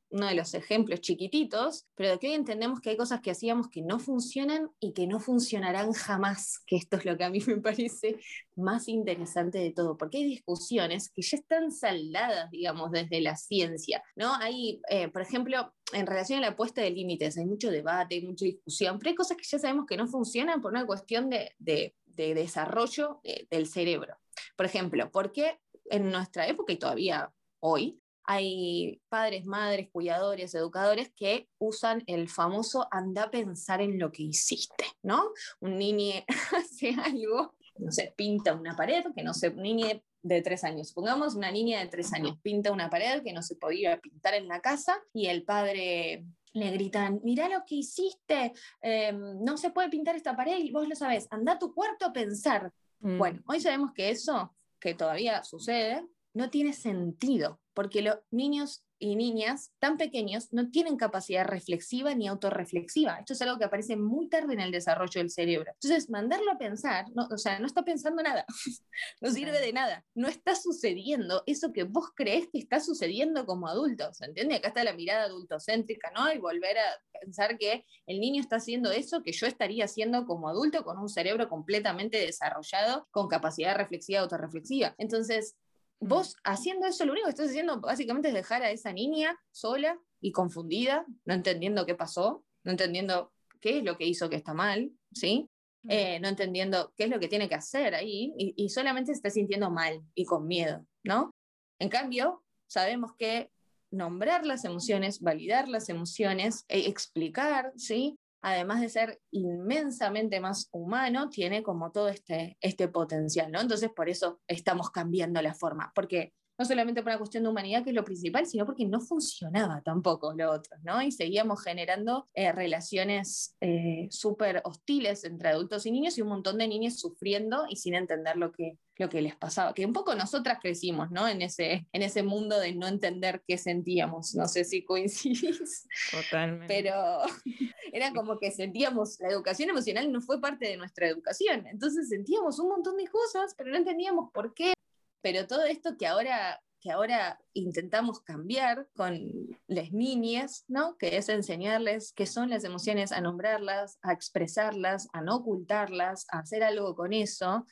[0.10, 3.70] uno de los ejemplos chiquititos, pero de que hoy entendemos que hay cosas que hacíamos
[3.70, 7.40] que no funcionan y que no funcionarán jamás, que esto es lo que a mí
[7.46, 8.20] me parece
[8.56, 14.04] más interesante de todo, porque hay discusiones que ya están saldadas, digamos, desde la ciencia,
[14.16, 14.34] ¿no?
[14.36, 18.26] Hay, eh, por ejemplo, en relación a la puesta de límites, hay mucho debate, hay
[18.26, 21.54] mucha discusión, pero hay cosas que ya sabemos que no funcionan por una cuestión de,
[21.60, 24.18] de, de desarrollo eh, del cerebro.
[24.58, 31.48] Por ejemplo, porque en nuestra época y todavía hoy, hay padres, madres, cuidadores, educadores que
[31.58, 35.32] usan el famoso anda a pensar en lo que hiciste, ¿no?
[35.60, 36.16] Un niño
[36.56, 39.88] hace algo, no sé, pinta una pared, que no sé, un niño
[40.24, 43.56] de tres años, supongamos una niña de tres años pinta una pared que no se
[43.56, 49.44] podía pintar en la casa y el padre le gritan, mira lo que hiciste, em,
[49.44, 52.14] no se puede pintar esta pared y vos lo sabes, anda a tu cuarto a
[52.14, 52.72] pensar.
[53.00, 53.18] Mm.
[53.18, 59.16] Bueno, hoy sabemos que eso, que todavía sucede, no tiene sentido, porque los niños y
[59.16, 63.18] niñas tan pequeños no tienen capacidad reflexiva ni autorreflexiva.
[63.18, 65.72] Esto es algo que aparece muy tarde en el desarrollo del cerebro.
[65.74, 68.46] Entonces, mandarlo a pensar, no, o sea, no está pensando nada,
[69.22, 73.68] no sirve de nada, no está sucediendo eso que vos crees que está sucediendo como
[73.68, 74.56] adulto, ¿se entiende?
[74.56, 76.32] Acá está la mirada adultocéntrica, ¿no?
[76.32, 80.48] Y volver a pensar que el niño está haciendo eso que yo estaría haciendo como
[80.48, 84.94] adulto con un cerebro completamente desarrollado, con capacidad reflexiva, autorreflexiva.
[85.00, 85.56] Entonces,
[86.02, 89.98] vos haciendo eso, lo único que estás haciendo básicamente es dejar a esa niña sola
[90.20, 94.54] y confundida, no entendiendo qué pasó, no entendiendo qué es lo que hizo que está
[94.54, 95.48] mal, ¿sí?
[95.88, 99.18] Eh, no entendiendo qué es lo que tiene que hacer ahí y, y, solamente se
[99.18, 101.32] está sintiendo mal y con miedo, ¿no?
[101.80, 103.50] En cambio, sabemos que
[103.90, 108.18] nombrar las emociones, validar las emociones, e explicar, ¿sí?
[108.42, 113.62] Además de ser inmensamente más humano, tiene como todo este, este potencial, ¿no?
[113.62, 117.84] Entonces, por eso estamos cambiando la forma, porque no solamente por una cuestión de humanidad,
[117.84, 121.02] que es lo principal, sino porque no funcionaba tampoco lo otro, ¿no?
[121.02, 126.60] Y seguíamos generando eh, relaciones eh, súper hostiles entre adultos y niños y un montón
[126.60, 130.14] de niños sufriendo y sin entender lo que, lo que les pasaba, que un poco
[130.14, 131.28] nosotras crecimos, ¿no?
[131.28, 135.88] En ese, en ese mundo de no entender qué sentíamos, no sé si coincidís.
[136.12, 136.68] Totalmente.
[136.68, 136.94] Pero
[137.92, 142.60] era como que sentíamos, la educación emocional no fue parte de nuestra educación, entonces sentíamos
[142.60, 144.74] un montón de cosas, pero no entendíamos por qué
[145.22, 149.20] pero todo esto que ahora, que ahora intentamos cambiar con
[149.68, 150.98] las niñas, ¿no?
[150.98, 156.40] que es enseñarles qué son las emociones, a nombrarlas, a expresarlas, a no ocultarlas, a
[156.40, 157.66] hacer algo con eso,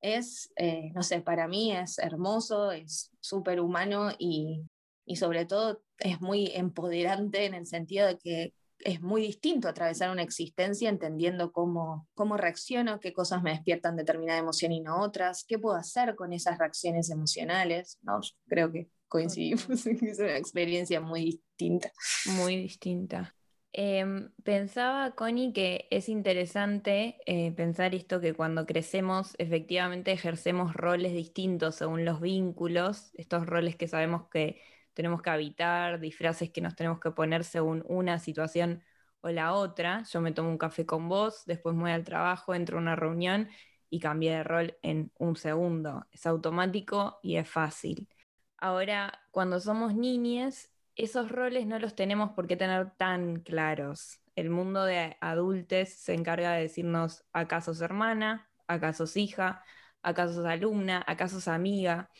[0.00, 4.62] es, eh, no sé, para mí es hermoso, es súper humano y,
[5.04, 10.10] y sobre todo es muy empoderante en el sentido de que es muy distinto atravesar
[10.10, 15.44] una existencia entendiendo cómo, cómo reacciono, qué cosas me despiertan determinada emoción y no otras,
[15.44, 17.98] qué puedo hacer con esas reacciones emocionales.
[18.02, 21.92] No, creo que coincidimos en que es una experiencia muy distinta.
[22.26, 23.34] Muy distinta.
[23.72, 31.12] Em, pensaba, Connie, que es interesante eh, pensar esto que cuando crecemos efectivamente ejercemos roles
[31.12, 34.60] distintos según los vínculos, estos roles que sabemos que
[34.98, 38.82] tenemos que habitar, disfraces que nos tenemos que poner según una situación
[39.20, 40.02] o la otra.
[40.10, 42.96] Yo me tomo un café con vos, después me voy al trabajo, entro a una
[42.96, 43.48] reunión
[43.90, 46.04] y cambié de rol en un segundo.
[46.10, 48.08] Es automático y es fácil.
[48.56, 54.18] Ahora, cuando somos niñas, esos roles no los tenemos por qué tener tan claros.
[54.34, 58.50] El mundo de adultos se encarga de decirnos, ¿acaso es hermana?
[58.66, 59.62] ¿Acaso es hija?
[60.02, 62.10] acá sos alumna, acá sos amiga.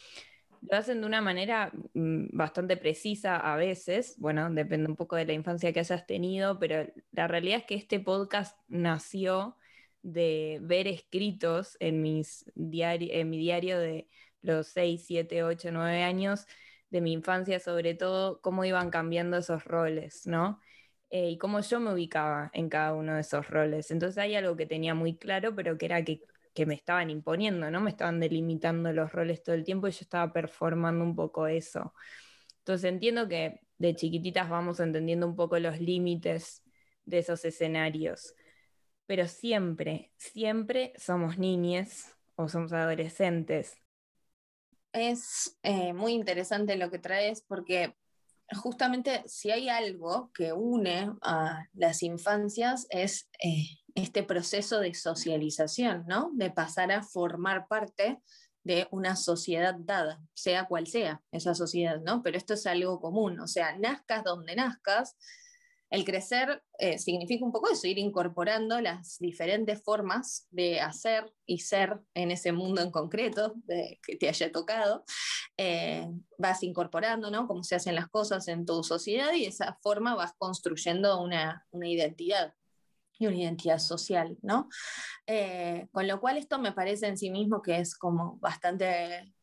[0.62, 5.24] Lo hacen de una manera mm, bastante precisa a veces, bueno, depende un poco de
[5.26, 9.56] la infancia que hayas tenido, pero la realidad es que este podcast nació
[10.02, 14.08] de ver escritos en, mis en mi diario de
[14.42, 16.46] los 6, 7, 8, 9 años
[16.90, 20.60] de mi infancia, sobre todo, cómo iban cambiando esos roles, ¿no?
[21.10, 23.90] Eh, y cómo yo me ubicaba en cada uno de esos roles.
[23.90, 26.22] Entonces hay algo que tenía muy claro, pero que era que,
[26.58, 27.80] que me estaban imponiendo, ¿no?
[27.80, 31.94] Me estaban delimitando los roles todo el tiempo y yo estaba performando un poco eso.
[32.58, 36.64] Entonces entiendo que de chiquititas vamos entendiendo un poco los límites
[37.04, 38.34] de esos escenarios,
[39.06, 43.76] pero siempre, siempre somos niñas o somos adolescentes
[44.92, 47.94] es eh, muy interesante lo que traes porque
[48.56, 56.04] justamente si hay algo que une a las infancias es eh, este proceso de socialización,
[56.06, 56.30] ¿no?
[56.34, 58.20] De pasar a formar parte
[58.64, 62.22] de una sociedad dada, sea cual sea esa sociedad, ¿no?
[62.22, 65.16] Pero esto es algo común, o sea, nazcas donde nazcas,
[65.90, 71.60] el crecer eh, significa un poco eso, ir incorporando las diferentes formas de hacer y
[71.60, 75.04] ser en ese mundo en concreto que te haya tocado.
[75.56, 77.46] Eh, vas incorporando, ¿no?
[77.48, 82.54] Cómo se hacen las cosas en tu sociedad y esa forma vas construyendo una, identidad
[83.18, 84.68] y una identidad social, ¿no?
[85.26, 89.34] Eh, con lo cual esto me parece en sí mismo que es como bastante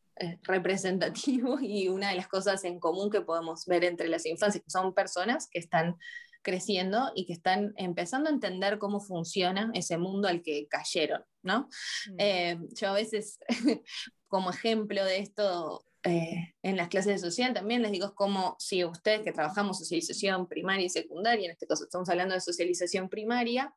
[0.42, 4.70] representativo y una de las cosas en común que podemos ver entre las infancias, que
[4.70, 5.96] son personas que están
[6.42, 11.68] creciendo y que están empezando a entender cómo funciona ese mundo al que cayeron, ¿no?
[12.08, 12.16] Mm.
[12.18, 13.40] Eh, yo a veces,
[14.28, 18.56] como ejemplo de esto, eh, en las clases de social también les digo, es como
[18.58, 23.08] si ustedes que trabajamos socialización primaria y secundaria, en este caso estamos hablando de socialización
[23.08, 23.74] primaria,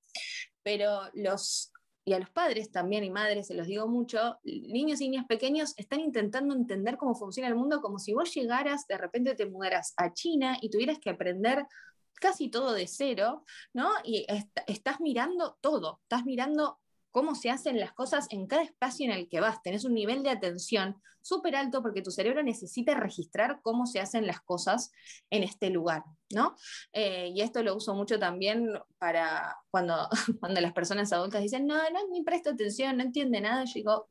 [0.63, 1.71] pero los
[2.05, 5.73] y a los padres también y madres, se los digo mucho, niños y niñas pequeños
[5.77, 9.93] están intentando entender cómo funciona el mundo como si vos llegaras, de repente te mudaras
[9.95, 11.67] a China y tuvieras que aprender
[12.15, 13.91] casi todo de cero, ¿no?
[14.03, 14.25] Y
[14.65, 16.79] estás mirando todo, estás mirando
[17.11, 19.61] cómo se hacen las cosas en cada espacio en el que vas.
[19.61, 24.25] Tenés un nivel de atención súper alto porque tu cerebro necesita registrar cómo se hacen
[24.25, 24.91] las cosas
[25.29, 26.55] en este lugar, ¿no?
[26.93, 30.07] Eh, y esto lo uso mucho también para cuando,
[30.39, 33.65] cuando las personas adultas dicen, no, no, ni presto atención, no entiende nada.
[33.65, 34.07] Yo digo,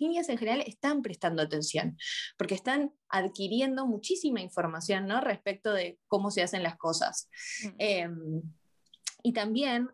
[0.00, 1.96] niñas en general están prestando atención
[2.36, 5.20] porque están adquiriendo muchísima información, ¿no?
[5.20, 7.28] Respecto de cómo se hacen las cosas.
[7.62, 7.74] Mm.
[7.78, 8.42] Em,
[9.22, 9.90] y también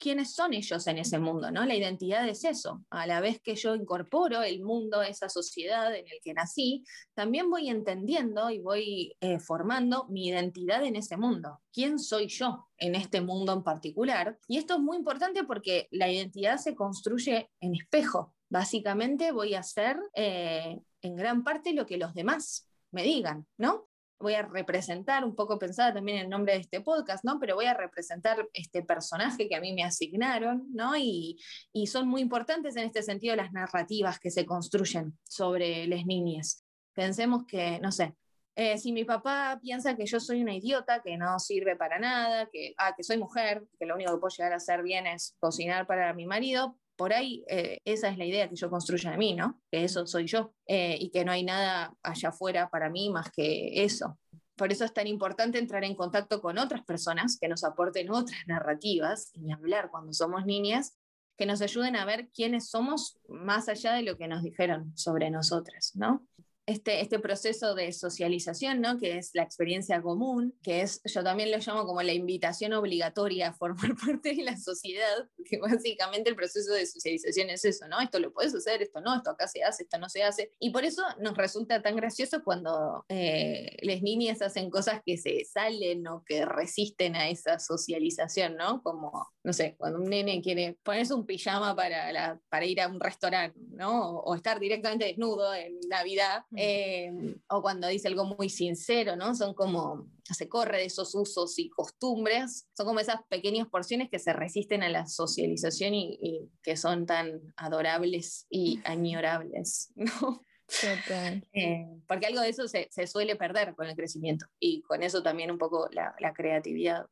[0.00, 1.64] quiénes son ellos en ese mundo, ¿no?
[1.64, 2.82] La identidad es eso.
[2.90, 6.84] A la vez que yo incorporo el mundo, esa sociedad en el que nací,
[7.14, 11.60] también voy entendiendo y voy eh, formando mi identidad en ese mundo.
[11.72, 14.38] ¿Quién soy yo en este mundo en particular?
[14.48, 18.34] Y esto es muy importante porque la identidad se construye en espejo.
[18.48, 23.89] Básicamente voy a ser eh, en gran parte lo que los demás me digan, ¿no?
[24.20, 27.40] Voy a representar, un poco pensada también el nombre de este podcast, ¿no?
[27.40, 30.96] Pero voy a representar este personaje que a mí me asignaron, ¿no?
[30.96, 31.38] Y,
[31.72, 36.64] y son muy importantes en este sentido las narrativas que se construyen sobre las niñas.
[36.92, 38.14] Pensemos que, no sé,
[38.56, 42.48] eh, si mi papá piensa que yo soy una idiota, que no sirve para nada,
[42.52, 45.36] que, ah, que soy mujer, que lo único que puedo llegar a hacer bien es
[45.38, 49.16] cocinar para mi marido, por ahí eh, esa es la idea que yo construyo de
[49.16, 49.58] mí, ¿no?
[49.70, 53.30] Que eso soy yo eh, y que no hay nada allá afuera para mí más
[53.30, 54.18] que eso.
[54.54, 58.40] Por eso es tan importante entrar en contacto con otras personas que nos aporten otras
[58.46, 60.98] narrativas y hablar cuando somos niñas,
[61.38, 65.30] que nos ayuden a ver quiénes somos más allá de lo que nos dijeron sobre
[65.30, 66.26] nosotras, ¿no?
[66.70, 68.98] Este, este proceso de socialización, ¿no?
[68.98, 73.48] que es la experiencia común, que es, yo también lo llamo como la invitación obligatoria
[73.48, 78.00] a formar parte de la sociedad, que básicamente el proceso de socialización es eso, ¿no?
[78.00, 80.52] Esto lo puedes hacer, esto no, esto acá se hace, esto no se hace.
[80.60, 85.44] Y por eso nos resulta tan gracioso cuando eh, las niñas hacen cosas que se
[85.44, 88.80] salen o que resisten a esa socialización, ¿no?
[88.82, 92.88] Como, no sé, cuando un nene quiere ponerse un pijama para, la, para ir a
[92.88, 94.10] un restaurante, ¿no?
[94.10, 97.10] O, o estar directamente desnudo en Navidad eh,
[97.48, 99.34] o cuando dice algo muy sincero, ¿no?
[99.34, 104.18] Son como, se corre de esos usos y costumbres, son como esas pequeñas porciones que
[104.18, 110.44] se resisten a la socialización y, que son tan adorables y añorables, ¿no?
[111.52, 115.50] Eh, porque algo de eso se, suele perder con el crecimiento y con eso también
[115.50, 117.06] un poco la, la creatividad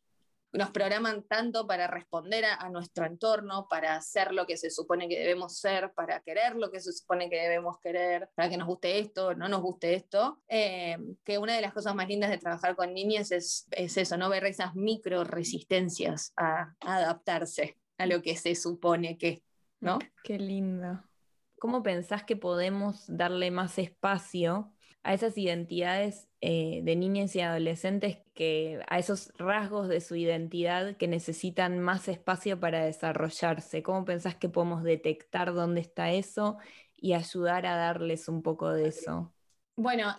[0.53, 5.19] nos programan tanto para responder a, nuestro entorno, para ser lo que se supone que
[5.19, 8.99] debemos ser, para querer lo que se supone que debemos querer, para que nos guste
[8.99, 12.77] esto, no nos guste esto, eh, que una de las cosas más lindas de trabajar
[12.77, 18.55] con niñas es, eso, no ver esas micro resistencias a, adaptarse a lo que se
[18.55, 19.43] supone que,
[19.81, 19.99] ¿no?
[20.23, 21.03] Qué lindo.
[21.59, 24.73] ¿cómo pensás que podemos darle más espacio
[25.03, 30.97] a esas identidades eh, de niñas y adolescentes que a esos rasgos de su identidad
[30.97, 33.83] que necesitan más espacio para desarrollarse?
[33.83, 36.59] ¿Cómo pensás que podemos detectar dónde está eso
[36.97, 39.33] y ayudar a darles un poco de eso?
[39.77, 40.15] Bueno,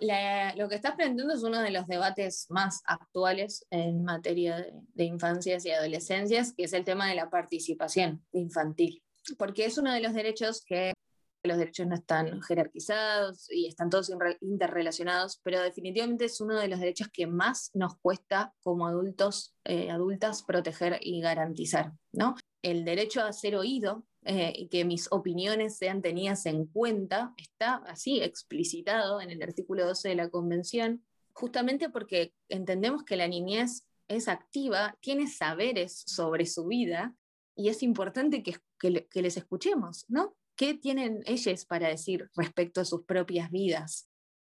[0.56, 5.04] lo que estás planteando es uno de los debates más actuales en materia de, de,
[5.04, 9.02] infancias y adolescencias, que es el tema de la participación infantil,
[9.36, 10.94] porque es uno de los derechos que
[11.42, 16.80] los derechos no están jerarquizados y están todos interrelacionados, pero definitivamente es uno de los
[16.80, 22.34] derechos que más nos cuesta como adultos, eh, adultas, proteger y garantizar, ¿no?
[22.62, 27.76] El derecho a ser oído eh, y que mis opiniones sean tenidas en cuenta está
[27.86, 33.86] así explicitado en el artículo 12 de la Convención, justamente porque entendemos que la niñez
[34.08, 37.14] es activa, tiene saberes sobre su vida
[37.54, 40.36] y es importante que, que les escuchemos, ¿no?
[40.60, 44.10] ¿Qué tienen ellos para decir respecto a sus propias vidas?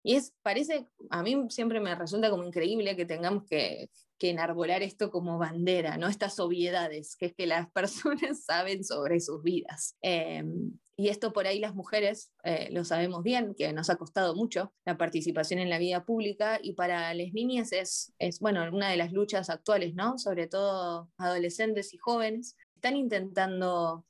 [0.02, 3.88] Y es, parece, a mí siempre me resulta como increíble que tengamos que,
[4.18, 6.08] que enarbolar esto como bandera, ¿no?
[6.08, 9.96] Estas obviedades, que es que las personas saben sobre sus vidas.
[10.00, 14.34] Em, y esto por ahí las mujeres eh, lo sabemos bien, que nos ha costado
[14.34, 18.90] mucho la participación en la vida pública y para las niñas es, es, bueno, una
[18.90, 20.18] de las luchas actuales, ¿no?
[20.18, 24.04] Sobre todo adolescentes y jóvenes, están intentando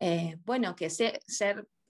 [0.00, 1.20] eh, bueno, que ser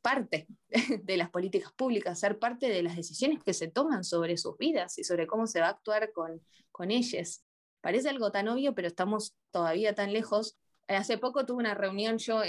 [0.03, 0.47] parte
[1.03, 4.99] de las políticas públicas, ser parte de las decisiones que se toman sobre sus vidas
[4.99, 6.41] y sobre cómo se va a actuar con,
[6.71, 7.45] con ellas.
[7.81, 10.57] Parece algo tan obvio, pero estamos todavía tan lejos.
[10.89, 12.43] Hace poco tuve una reunión yo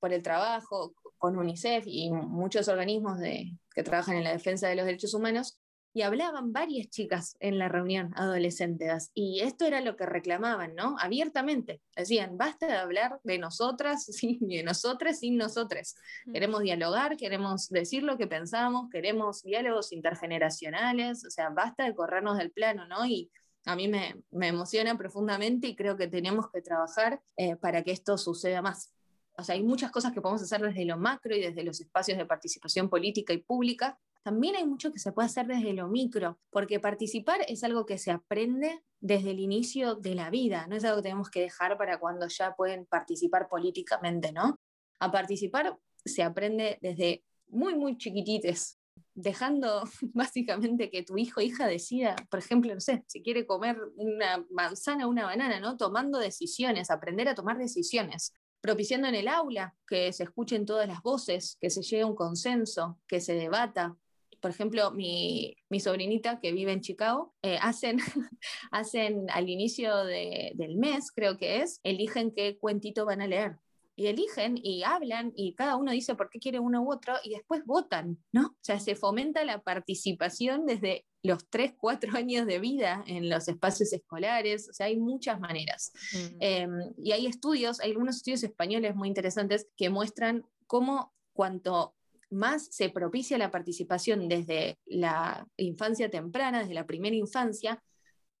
[0.00, 4.86] por el trabajo con UNICEF y muchos organismos que trabajan en la defensa de los
[4.86, 5.60] derechos humanos
[5.98, 10.94] y hablaban varias chicas en la reunión adolescentes y esto era lo que reclamaban, ¿no?
[11.00, 11.82] Abiertamente.
[11.96, 15.96] Decían, basta de hablar de nosotras, sí, de nosotras sin nosotras.
[16.26, 16.32] Mm.
[16.34, 22.38] Queremos dialogar, queremos decir lo que pensamos, queremos diálogos intergeneracionales, o sea, basta de corrernos
[22.38, 23.04] del plano, ¿no?
[23.04, 23.28] Y
[23.64, 28.16] a mí me, emociona profundamente y creo que tenemos que trabajar eh, para que esto
[28.16, 28.94] suceda más.
[29.36, 32.18] O sea, hay muchas cosas que podemos hacer desde lo macro y desde los espacios
[32.18, 36.38] de participación política y pública, también hay mucho que se puede hacer desde lo micro,
[36.50, 40.84] porque participar es algo que se aprende desde el inicio de la vida, no es
[40.84, 44.58] algo que tenemos que dejar para cuando ya pueden participar políticamente, ¿no?
[44.98, 48.78] A participar se aprende desde muy, muy chiquitites,
[49.14, 53.76] dejando básicamente que tu hijo o hija decida, por ejemplo, no sé, si quiere comer
[53.96, 55.76] una manzana o una banana, ¿no?
[55.76, 61.02] Tomando decisiones, aprender a tomar decisiones propiciando en el aula que se escuchen todas las
[61.02, 63.96] voces, que se llegue a un consenso, que se debata,
[64.40, 67.98] por ejemplo, mi, sobrinita que vive en Chicago, eh, hacen,
[68.70, 73.58] hacen al inicio del mes, creo que es, eligen qué cuentito van a leer.
[73.96, 77.30] Y eligen y hablan y cada uno dice por qué quiere uno u otro y
[77.30, 78.46] después votan, ¿no?
[78.46, 83.48] O sea, se fomenta la participación desde los 3, 4 años de vida en los
[83.48, 85.92] espacios escolares, o sea, hay muchas maneras.
[86.12, 86.36] Mm.
[86.38, 91.96] Em, y hay estudios, hay algunos estudios españoles muy interesantes que muestran cómo cuanto
[92.30, 97.82] más se propicia la participación desde la infancia temprana, desde la primera infancia,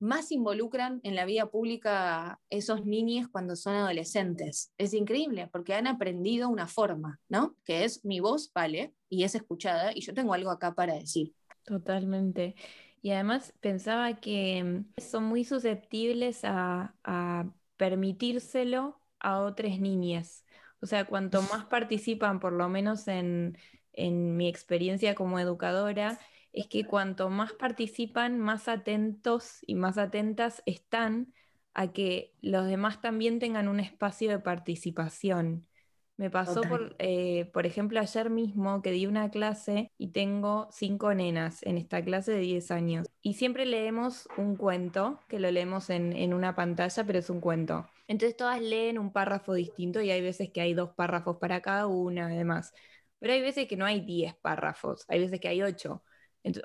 [0.00, 4.72] más involucran en la vida pública esos niños cuando son adolescentes.
[4.78, 7.56] Es increíble porque han aprendido una forma, ¿no?
[7.64, 11.34] Que es mi voz vale y es escuchada y yo tengo algo acá para decir.
[11.64, 12.54] Totalmente.
[13.02, 20.44] Y además pensaba que mm, son muy susceptibles a, a permitírselo a otras niñas.
[20.80, 23.58] O sea, cuanto más participan, por lo menos en,
[23.98, 26.18] en mi experiencia como educadora,
[26.52, 31.32] es que cuanto más participan, más atentos y más atentas están
[31.74, 35.68] a que los demás también tengan un espacio de participación.
[36.16, 41.14] Me pasó, por, eh, por ejemplo, ayer mismo que di una clase y tengo cinco
[41.14, 43.06] nenas en esta clase de 10 años.
[43.22, 47.40] Y siempre leemos un cuento, que lo leemos en, en una pantalla, pero es un
[47.40, 47.86] cuento.
[48.08, 51.86] Entonces todas leen un párrafo distinto y hay veces que hay dos párrafos para cada
[51.86, 52.74] una, además.
[53.18, 56.02] Pero hay veces que no hay 10 párrafos, hay veces que hay 8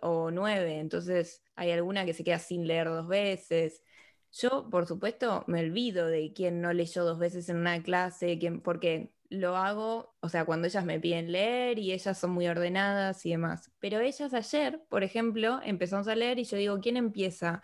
[0.02, 3.84] o 9, entonces hay alguna que se queda sin leer dos veces.
[4.32, 8.62] Yo, por supuesto, me olvido de quién no leyó dos veces en una clase, quién,
[8.62, 13.26] porque lo hago, o sea, cuando ellas me piden leer y ellas son muy ordenadas
[13.26, 13.72] y demás.
[13.80, 17.62] Pero ellas ayer, por ejemplo, empezamos a leer y yo digo, ¿quién empieza?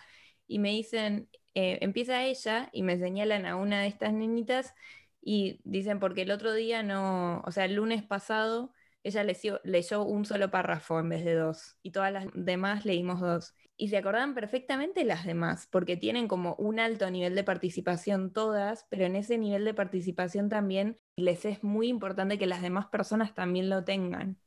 [0.48, 4.74] Y me dicen, eh, empieza ella y me señalan a una de estas niñitas
[5.22, 8.74] y dicen, porque el otro día no, o sea, el lunes pasado
[9.04, 13.54] ella leyó, un solo párrafo en vez de dos y todas las demás leímos dos.
[13.78, 18.86] y se acordaban perfectamente las demás, porque tienen como un alto nivel de participación todas,
[18.90, 23.34] pero en ese nivel de participación también les es muy importante que las demás personas
[23.34, 24.38] también lo tengan.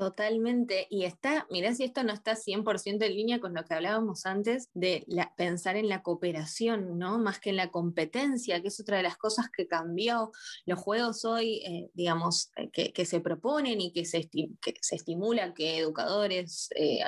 [0.00, 0.86] Totalmente.
[0.88, 4.70] Y está, mirá si esto no está 100% en línea con lo que hablábamos antes
[4.72, 5.04] de
[5.36, 7.18] pensar en la cooperación, ¿no?
[7.18, 10.32] Más que en la competencia, que es otra de las cosas que cambió.
[10.64, 15.52] Los juegos hoy, eh, digamos, eh, que, se proponen y que se, que se estimula
[15.52, 17.00] que educadores, eh,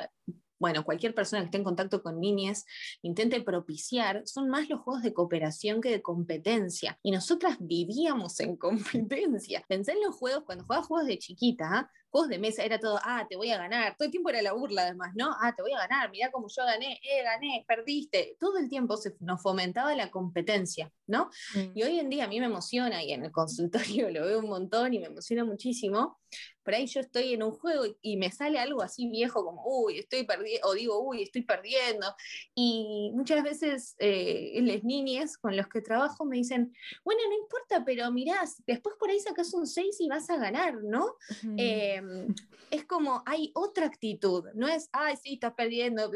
[0.59, 2.63] bueno, cualquier persona que esté en contacto con niñas
[3.01, 6.99] intente propiciar, son más los juegos de cooperación que de competencia.
[7.01, 9.65] Y nosotras vivíamos en competencia.
[9.67, 13.25] Pensé en los juegos, cuando jugaba juegos de chiquita, juegos de mesa, era todo, ah,
[13.27, 13.95] te voy a ganar.
[13.97, 15.35] Todo el tiempo era la burla además, ¿no?
[15.41, 18.37] Ah, te voy a ganar, mirá cómo yo gané, eh, gané, perdiste.
[18.39, 21.31] Todo el tiempo se, nos fomentaba la competencia, ¿no?
[21.55, 21.71] Mm.
[21.73, 24.49] Y hoy en día a mí me emociona y en el consultorio lo veo un
[24.49, 26.19] montón y me emociona muchísimo
[26.63, 29.99] por ahí yo estoy en un juego y me sale algo así viejo como, uy,
[29.99, 32.15] estoy perdiendo, o digo, uy, estoy perdiendo.
[32.55, 37.83] Y muchas veces eh, las niñas con los que trabajo me dicen, bueno, no importa,
[37.85, 41.17] pero mirás, después por ahí sacas un 6 y vas a ganar, ¿no?
[42.71, 46.11] Es como, hay otra actitud, no es, ay, sí, estás perdiendo,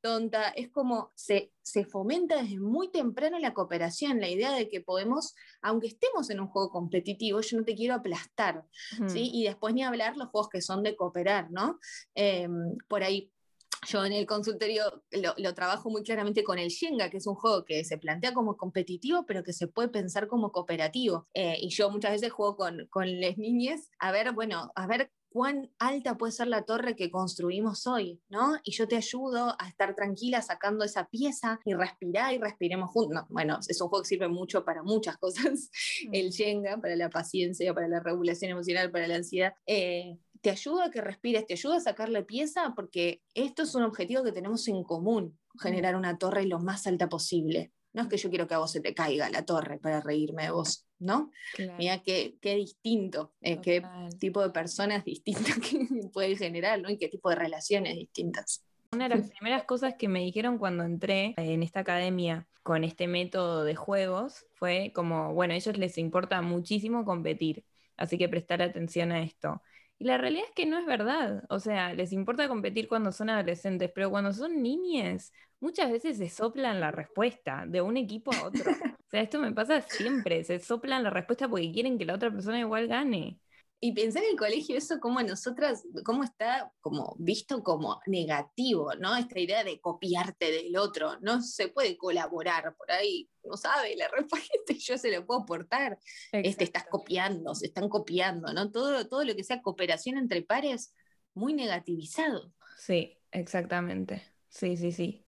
[0.00, 4.80] tonta, es como se, se fomenta desde muy temprano la cooperación, la idea de que
[4.80, 8.64] podemos, aunque estemos en un juego competitivo, yo no te quiero aplastar,
[9.08, 9.30] ¿sí?
[9.32, 11.78] Y después ni hablar los juegos que son de cooperar, ¿no?
[12.14, 13.30] Em, por ahí
[13.86, 17.64] yo en el consultorio lo, trabajo muy claramente con el Shenga, que es un juego
[17.64, 21.28] que se plantea como competitivo, pero que se puede pensar como cooperativo.
[21.32, 25.10] Eh, y yo muchas veces juego con, con las niñas a ver, bueno, a ver
[25.30, 28.56] cuán alta puede ser la torre que construimos hoy, ¿no?
[28.64, 33.24] Y yo te ayudo a estar tranquila sacando esa pieza y respirar y respiremos juntos.
[33.28, 35.70] bueno, es un juego que sirve mucho para muchas cosas,
[36.12, 36.32] el mm.
[36.32, 39.54] Jenga, para la paciencia, para la regulación emocional, para la ansiedad.
[39.66, 43.82] Eh, te ayuda a que respires, te ayuda a sacarle pieza porque esto es un
[43.82, 47.72] objetivo que tenemos en común, generar una torre lo más alta posible.
[47.92, 50.44] No es que yo quiero que a vos se te caiga la torre para reírme
[50.44, 51.32] de vos, ¿no?
[51.78, 53.82] Mira qué, qué, distinto, eh, qué
[54.18, 56.90] tipo de personas distintas que puede generar, ¿no?
[56.90, 58.64] Y qué tipo de relaciones distintas.
[58.92, 63.06] Una de las primeras cosas que me dijeron cuando entré en esta academia con este
[63.06, 67.64] método de juegos fue como, bueno, a ellos les importa muchísimo competir,
[67.96, 69.62] así que prestar atención a esto.
[69.98, 71.44] Y la realidad es que no es verdad.
[71.50, 76.28] O sea, les importa competir cuando son adolescentes, pero cuando son niñas, muchas veces se
[76.28, 78.64] soplan la respuesta de un equipo a otro.
[79.10, 80.44] O sea, esto me pasa siempre.
[80.44, 83.40] Se soplan la respuesta porque quieren que la otra persona igual gane.
[83.80, 88.94] Y pensé en el colegio eso como a nosotras, cómo está como visto como negativo,
[89.00, 89.16] ¿no?
[89.16, 94.06] Esta idea de copiarte del otro, no se puede colaborar por ahí, no sabe, la
[94.16, 95.98] respuesta yo se lo puedo aportar,
[96.30, 98.70] este estás copiando, se están copiando, ¿no?
[98.70, 100.94] Todo, todo lo que sea cooperación entre pares,
[101.34, 102.52] muy negativizado.
[102.76, 105.26] Sí, exactamente, sí, sí, sí.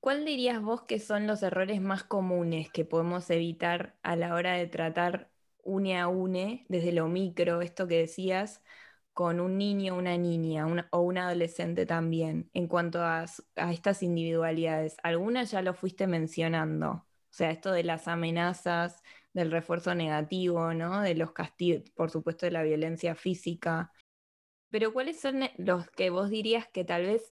[0.00, 4.54] ¿Cuál dirías vos que son los errores más comunes que podemos evitar a la hora
[4.54, 5.30] de tratar
[5.62, 8.62] une a une, desde lo micro, esto que decías,
[9.12, 13.26] con un niño, una niña o un adolescente también, en cuanto a,
[13.56, 14.96] estas individualidades.
[15.02, 19.02] Algunas ya lo fuiste mencionando, o sea, esto de las amenazas,
[19.34, 21.02] del refuerzo negativo, ¿no?
[21.02, 23.92] De los castigos, por supuesto, de la violencia física.
[24.70, 27.34] Pero ¿cuáles son los que vos dirías que tal vez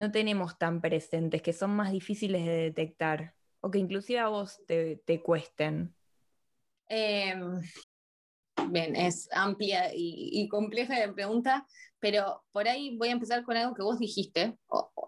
[0.00, 4.60] no tenemos tan presentes, que son más difíciles de detectar o que inclusive a vos
[4.66, 5.94] te cuesten?
[6.88, 7.60] Em,
[8.70, 11.66] bien, es amplia y, compleja la pregunta,
[11.98, 14.56] pero por ahí voy a empezar con algo que vos dijiste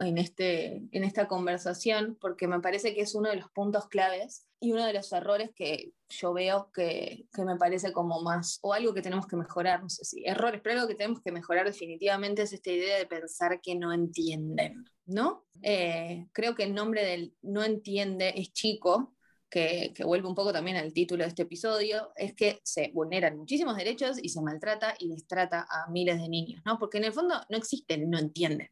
[0.00, 4.46] en, este, en esta conversación, porque me parece que es uno de los puntos claves
[4.58, 8.74] y uno de los errores que yo veo que, que, me parece como más, o
[8.74, 11.66] algo que tenemos que mejorar, no sé si errores, pero algo que tenemos que mejorar
[11.66, 15.46] definitivamente es esta idea de pensar que no entienden, ¿no?
[15.62, 19.14] Eh, creo que el nombre del no entiende es chico,
[19.50, 23.76] que, vuelve un poco también al título de este episodio, es que se vulneran muchísimos
[23.76, 26.78] derechos y se maltrata y destrata a miles de niños, ¿no?
[26.78, 28.70] Porque en el fondo no existen, no entienden.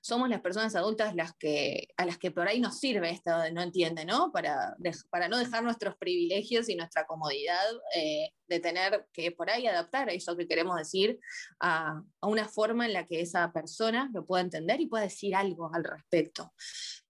[0.00, 3.52] Somos las personas adultas las que, a las que por ahí nos sirve esto de
[3.52, 4.30] no entiende, ¿no?
[4.32, 4.76] Para,
[5.10, 10.08] para no dejar nuestros privilegios y nuestra comodidad eh, de tener que por ahí adaptar
[10.10, 11.20] eso que queremos decir
[11.60, 15.34] a, a, una forma en la que esa persona lo pueda entender y pueda decir
[15.34, 16.52] algo al respecto.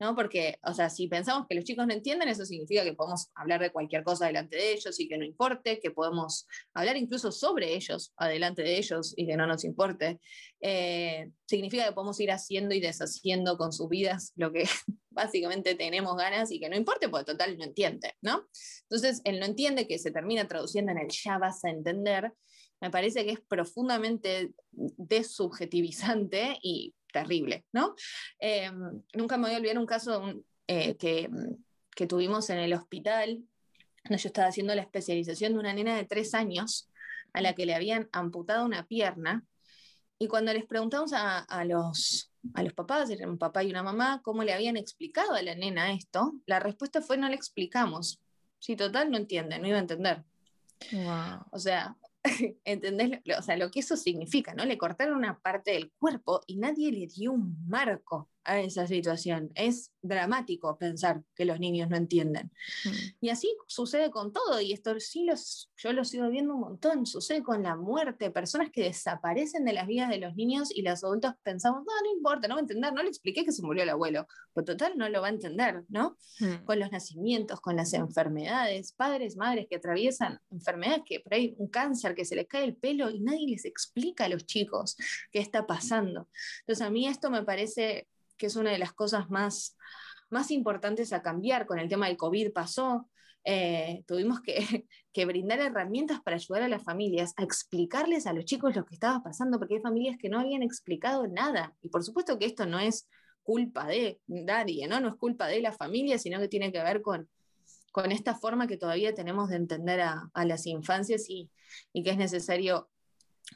[0.01, 0.15] ¿no?
[0.15, 3.61] Porque, o sea, si pensamos que los chicos no entienden, eso significa que podemos hablar
[3.61, 7.75] de cualquier cosa delante de ellos y que no importe, que podemos hablar incluso sobre
[7.75, 10.21] ellos, adelante de ellos y que no nos importe.
[10.61, 14.65] Eh, significa que podemos ir haciendo y deshaciendo con sus vidas lo que
[15.11, 18.47] básicamente tenemos ganas y que no importe, porque total no entiende, ¿no?
[18.83, 22.33] Entonces, el no entiende que se termina traduciendo en el ya vas a entender,
[22.81, 27.95] me parece que es profundamente desubjetivizante y terrible, ¿no?
[28.39, 31.29] Em, nunca me voy a olvidar un caso eh, que,
[31.97, 33.43] que, tuvimos en el hospital,
[34.05, 36.91] donde yo estaba haciendo la especialización de una nena de tres años
[37.33, 39.45] a la que le habían amputado una pierna,
[40.19, 43.83] y cuando les preguntamos a, a los, a los papás, eran un papá y una
[43.83, 48.21] mamá, cómo le habían explicado a la nena esto, la respuesta fue no le explicamos.
[48.59, 50.25] Si total no entiende, no iba a entender.
[50.93, 51.47] Wow.
[51.53, 51.97] O sea,
[52.65, 53.21] ¿entendés?
[53.39, 54.65] O sea, lo que eso significa, ¿no?
[54.65, 59.51] Le cortaron una parte del cuerpo y nadie le dio un marco a esa situación.
[59.55, 62.51] Es dramático pensar que los niños no entienden.
[62.85, 62.91] Mm.
[63.21, 67.05] Y así sucede con todo, y esto sí los, yo lo sigo viendo un montón,
[67.05, 71.05] sucede con la muerte, personas que desaparecen de las vidas de los niños y los
[71.05, 73.83] adultos pensamos, no, no importa, no va a entender, no le expliqué que se murió
[73.83, 76.17] el abuelo, pues total no lo va a entender, ¿no?
[76.41, 76.65] Mm.
[76.65, 81.69] Con los nacimientos, con las enfermedades, padres, madres que atraviesan enfermedades, que por ahí un
[81.69, 84.97] cáncer, que se les cae el pelo y nadie les explica a los chicos
[85.31, 86.29] qué está pasando.
[86.61, 88.09] Entonces a mí esto me parece
[88.39, 89.77] que es una de las cosas más,
[90.31, 91.67] más importantes a cambiar.
[91.67, 93.09] Con el tema del COVID pasó,
[93.45, 94.55] eh, tuvimos que,
[95.13, 98.95] que, brindar herramientas para ayudar a las familias a explicarles a los chicos lo que
[98.95, 101.75] estaba pasando, porque hay familias que no habían explicado nada.
[101.83, 103.09] Y por supuesto que esto no es
[103.43, 105.01] culpa de nadie, ¿no?
[105.01, 107.29] No es culpa de la familia, sino que tiene que ver con,
[107.93, 111.51] con esta forma que todavía tenemos de entender a, a las infancias y,
[111.93, 112.91] y que es necesario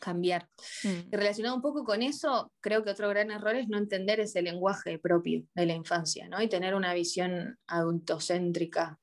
[0.01, 0.49] cambiar.
[0.85, 1.09] Mm.
[1.13, 4.43] Y relacionado un poco con eso, creo que otro gran error es no entender ese
[4.43, 6.41] lenguaje propio de la infancia, ¿no?
[6.43, 8.99] Y tener una visión adultocéntrica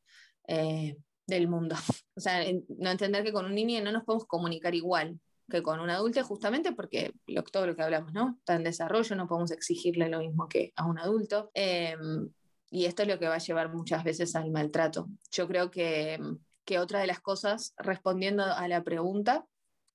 [0.48, 1.76] eh, del mundo.
[2.20, 2.44] O sea,
[2.78, 5.18] no entender que con un niño no nos podemos comunicar igual
[5.50, 8.36] que con un adulto, justamente porque lo, todo lo que hablamos, ¿no?
[8.40, 11.52] Está en desarrollo, no podemos exigirle lo mismo que a un adulto.
[11.54, 12.30] Em,
[12.70, 15.08] y esto es lo que va a llevar muchas veces al maltrato.
[15.32, 16.20] Yo creo que,
[16.66, 19.46] que otra de las cosas, respondiendo a la pregunta,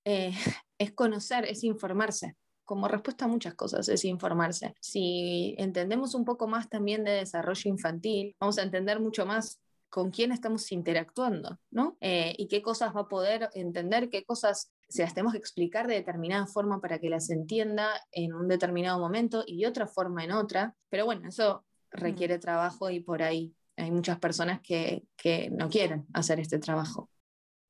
[0.05, 0.33] eh,
[0.79, 2.37] es conocer, es informarse.
[2.65, 4.75] Como respuesta a muchas cosas es informarse.
[4.81, 9.61] Si entendemos un poco más también de desarrollo infantil, vamos a entender mucho más
[9.95, 11.97] con quién estamos interactuando, ¿no?
[12.01, 15.87] Eh, y qué cosas va a poder entender, qué cosas se las tenemos que explicar
[15.87, 20.25] de determinada forma para que las entienda en un determinado momento y de otra forma
[20.25, 20.75] en otra.
[20.89, 22.41] Pero bueno, eso requiere mm.
[22.41, 27.09] trabajo y por ahí hay muchas personas que, que no quieren hacer este trabajo.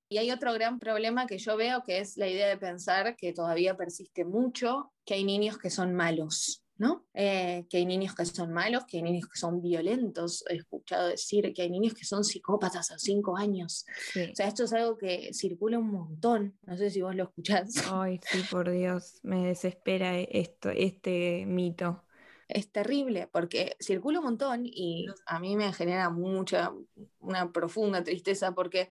[0.09, 3.33] Y hay otro gran problema que yo veo, que es la idea de pensar que
[3.33, 7.07] todavía persiste mucho, que hay niños que son malos, ¿no?
[7.15, 10.45] Eh, que hay niños que son malos, que hay niños que son violentos.
[10.49, 13.87] He escuchado decir que hay niños que son psicópatas a cinco años.
[14.11, 16.59] O sea, esto es algo que circula un montón.
[16.63, 17.75] No sé si vos lo escuchás.
[17.93, 22.05] Ay, sí, por Dios, me desespera esto, este mito.
[22.47, 26.73] Es terrible porque circula un montón y a mí me genera mucha,
[27.19, 28.93] una profunda tristeza porque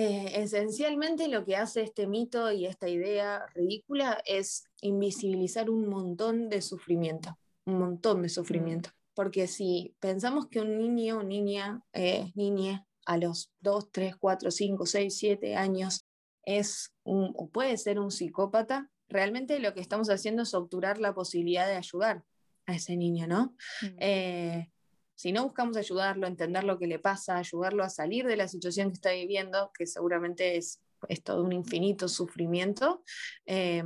[0.00, 6.48] eh, esencialmente lo que hace este mito y esta idea ridícula es invisibilizar un montón
[6.48, 8.90] de sufrimiento, un montón de sufrimiento.
[8.90, 8.92] Mm.
[9.14, 14.52] Porque si pensamos que un niño o niña, eh, niña a los 2, 3, 4,
[14.52, 16.06] 5, 6, 7 años
[16.44, 21.12] es un, o puede ser un psicópata, realmente lo que estamos haciendo es obturar la
[21.12, 22.22] posibilidad de ayudar
[22.66, 23.56] a ese niño, ¿no?
[23.82, 23.96] Mm.
[23.98, 24.70] Eh,
[25.18, 28.90] si no buscamos ayudarlo, entender lo que le pasa, ayudarlo a salir de la situación
[28.90, 30.80] que está viviendo, que seguramente es,
[31.24, 33.02] todo un infinito sufrimiento,
[33.44, 33.82] eh,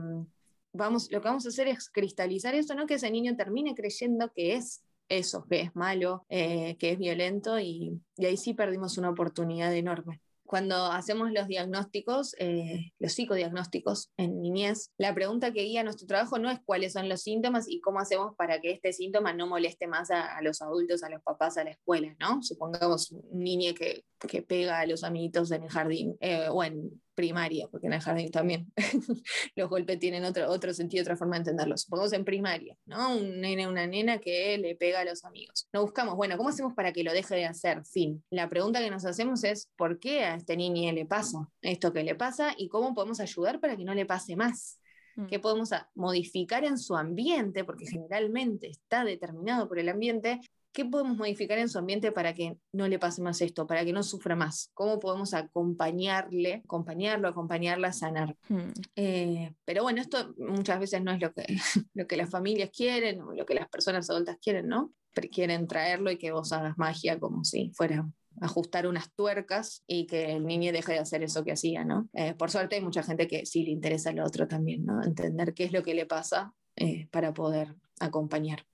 [0.75, 4.31] vamos, lo que vamos a hacer es cristalizar eso, no que ese niño termine creyendo
[4.35, 8.99] que es eso, que es malo, eh, que es violento, y, y ahí sí perdimos
[8.99, 10.21] una oportunidad enorme
[10.53, 16.39] cuando hacemos los diagnósticos, eh, los psicodiagnósticos en niñez, la pregunta que guía nuestro trabajo
[16.39, 19.87] no es cuáles son los síntomas y cómo hacemos para que este síntoma no moleste
[19.87, 22.43] más a, los adultos, a los papás, a la escuela, ¿no?
[22.43, 27.01] Supongamos un niño que, que pega a los amiguitos en el jardín eh, o en
[27.15, 28.73] primaria, porque en el jardín también
[29.57, 31.83] los golpes tienen otro, otro sentido, otra forma de entenderlos.
[31.83, 33.17] Supongamos en primaria, ¿no?
[33.17, 35.69] Un nene, una nena que le pega a los amigos.
[35.73, 37.85] No buscamos, bueno, ¿cómo hacemos para que lo deje de hacer?
[37.85, 38.25] Fin.
[38.31, 42.05] La pregunta que nos hacemos es, ¿por qué a este niño le pasa esto que
[42.05, 44.79] le pasa y cómo podemos ayudar para que no le pase más?
[45.17, 45.27] Mm.
[45.27, 47.65] ¿Qué podemos modificar en su ambiente?
[47.65, 50.41] Porque generalmente está determinado por el ambiente
[50.73, 53.93] ¿qué podemos modificar en su ambiente para que no le pase más esto, para que
[53.93, 54.71] no sufra más?
[54.75, 58.37] ¿Cómo podemos acompañarle, acompañarlo, acompañarla a sanar?
[58.49, 58.73] Hmm.
[58.97, 61.45] Eh, pero bueno, esto muchas veces no es lo que,
[61.95, 64.93] lo que las familias quieren o lo que las personas adultas quieren, ¿no?
[65.31, 68.09] Quieren traerlo y que vos hagas magia como si fuera
[68.41, 72.09] ajustar unas tuercas y que el niño deje de hacer eso que hacía, ¿no?
[72.15, 75.03] Eh, por suerte hay mucha gente que sí le interesa lo otro también, ¿no?
[75.05, 78.65] Entender qué es lo que le pasa eh, para poder acompañar.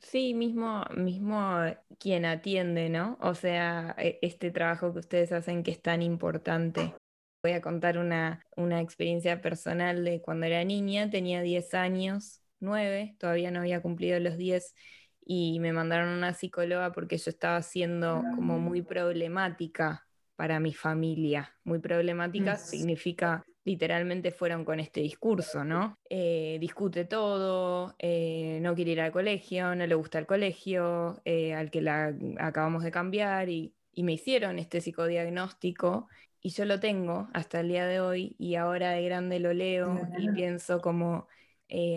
[0.00, 1.58] Sí, mismo, mismo
[1.98, 3.18] quien atiende, ¿no?
[3.20, 6.94] O sea, e, este trabajo que ustedes hacen que es tan importante.
[7.42, 13.16] Voy a contar una, una experiencia personal de cuando era niña, tenía 10 años nueve,
[13.18, 14.74] todavía no había cumplido los diez
[15.24, 20.72] y me mandaron a una psicóloga porque yo estaba siendo como muy problemática para mi
[20.72, 21.54] familia.
[21.64, 25.98] Muy problemática significa literalmente fueron con este discurso, ¿no?
[26.08, 31.54] Eh, discute todo, eh, no quiere ir al colegio, no le gusta el colegio, eh,
[31.54, 36.08] al que la acabamos de cambiar y, y me hicieron este psicodiagnóstico
[36.40, 40.08] y yo lo tengo hasta el día de hoy y ahora de grande lo leo
[40.18, 41.28] y pienso como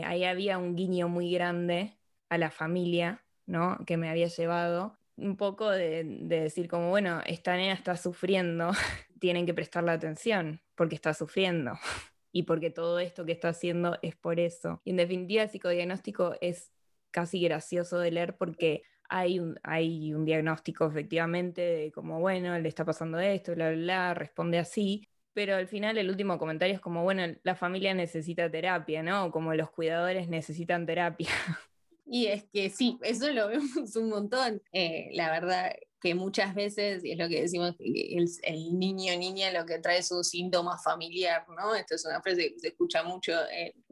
[0.05, 1.97] ahí había un guiño muy grande
[2.29, 3.77] a la familia, ¿no?
[3.87, 8.71] Que me había llevado un poco de, de decir como, bueno, esta nena está sufriendo,
[9.19, 11.73] tienen que prestarle atención porque está sufriendo
[12.31, 14.81] y porque todo esto que está haciendo es por eso.
[14.83, 16.71] Y en definitiva, el psicodiagnóstico es
[17.11, 22.67] casi gracioso de leer porque hay un, hay un diagnóstico efectivamente de como, bueno, le
[22.69, 26.81] está pasando esto, bla, bla, bla, responde así, pero al final el último comentario es
[26.81, 29.31] como, bueno, la familia necesita terapia, ¿no?
[29.31, 31.29] Como los cuidadores necesitan terapia.
[32.05, 34.61] Y es que sí, eso lo vemos un montón.
[34.71, 35.73] Eh, la verdad
[36.03, 40.03] que muchas veces, y es lo que decimos, el, el niño niña lo que trae
[40.03, 41.73] su síntoma familiar, ¿no?
[41.75, 43.31] Esto es una frase que se escucha mucho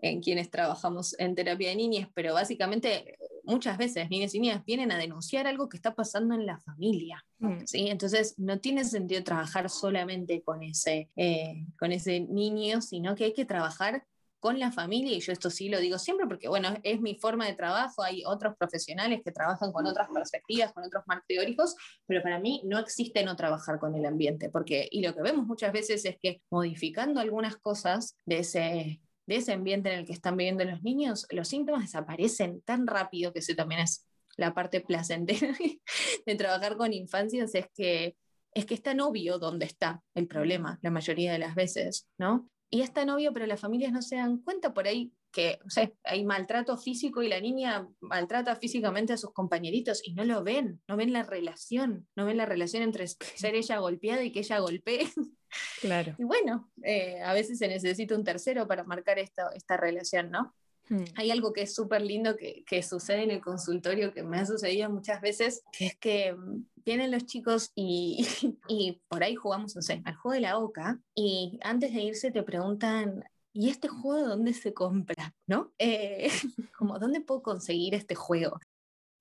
[0.01, 4.91] en, quienes trabajamos en terapia de niñas, pero básicamente muchas veces niñas y niñas vienen
[4.91, 7.25] a denunciar algo que está pasando en la familia.
[7.39, 7.65] Mm.
[7.65, 7.87] ¿sí?
[7.87, 13.33] Entonces, no tiene sentido trabajar solamente con ese, eh, con ese niño, sino que hay
[13.33, 14.05] que trabajar
[14.41, 17.45] con la familia, y yo esto sí lo digo siempre porque, bueno, es mi forma
[17.45, 21.75] de trabajo, hay otros profesionales que trabajan con otras perspectivas, con otros marcos teóricos,
[22.07, 25.45] pero para mí no existe no trabajar con el ambiente, porque, y lo que vemos
[25.45, 30.13] muchas veces es que modificando algunas cosas de ese, de ese ambiente en el que
[30.13, 34.81] están viviendo los niños, los síntomas desaparecen tan rápido que eso también es la parte
[34.81, 35.55] placentera
[36.25, 38.15] de trabajar con infancias, es que
[38.53, 42.49] es que es tan obvio dónde está el problema la mayoría de las veces, ¿no?
[42.71, 45.69] Y es tan obvio, pero las familias no se dan cuenta por ahí que o
[45.69, 50.43] sea, hay maltrato físico y la niña maltrata físicamente a sus compañeritos y no lo
[50.43, 54.39] ven, no ven la relación, no ven la relación entre ser ella golpeada y que
[54.39, 55.07] ella golpee.
[55.81, 56.15] Claro.
[56.17, 60.55] Y bueno, eh, a veces se necesita un tercero para marcar esta, esta relación, ¿no?
[60.87, 61.03] Hmm.
[61.15, 64.45] Hay algo que es súper lindo que, que, sucede en el consultorio, que me ha
[64.45, 68.25] sucedido muchas veces, que es que mm, vienen los chicos y,
[68.67, 72.31] y por ahí jugamos, no sé, al juego de la oca, y antes de irse
[72.31, 73.23] te preguntan,
[73.53, 75.33] ¿y este juego dónde se compra?
[75.47, 75.71] ¿No?
[75.77, 76.29] Eh,
[76.77, 78.59] como, ¿dónde puedo conseguir este juego?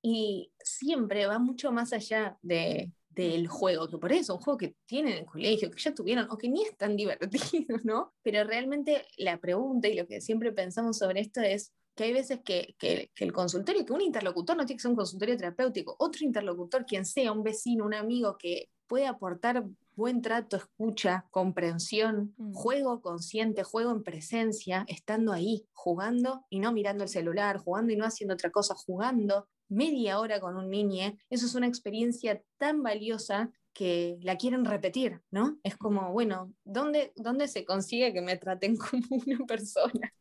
[0.03, 4.59] Y siempre va mucho más allá de, del juego, que por eso es un juego
[4.59, 8.15] que tienen en el colegio, que ya tuvieron, o que ni es tan divertido, ¿no?
[8.23, 12.41] Pero realmente la pregunta y lo que siempre pensamos sobre esto es que hay veces
[12.43, 16.25] que, que, el consultorio, que un interlocutor no tiene que ser un consultorio terapéutico, otro
[16.25, 22.55] interlocutor, quien sea, un vecino, un amigo que puede aportar buen trato, escucha, comprensión, mm.
[22.55, 27.97] juego consciente, juego en presencia, estando ahí, jugando y no mirando el celular, jugando y
[27.97, 32.83] no haciendo otra cosa, jugando, media hora con un niño, eso es una experiencia tan
[32.83, 35.59] valiosa que la quieren repetir, ¿no?
[35.63, 40.13] Es como, bueno, ¿dónde, dónde se consigue que me traten como una persona?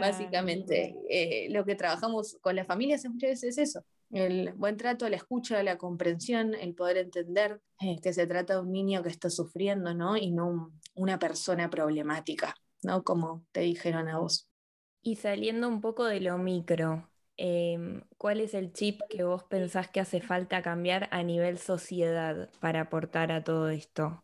[0.00, 5.08] Básicamente, eh, lo que trabajamos con las familias muchas veces es eso, el buen trato,
[5.08, 9.10] la escucha, la comprensión, el poder entender eh, que se trata de un niño que
[9.10, 10.16] está sufriendo, ¿no?
[10.16, 13.04] Y no una persona problemática, ¿no?
[13.04, 14.48] Como te dijeron a vos.
[15.02, 17.08] Y saliendo un poco de lo micro,
[17.38, 22.50] Em, ¿cuál es el chip que vos pensás que hace falta cambiar a nivel sociedad
[22.60, 24.22] para aportar a todo esto?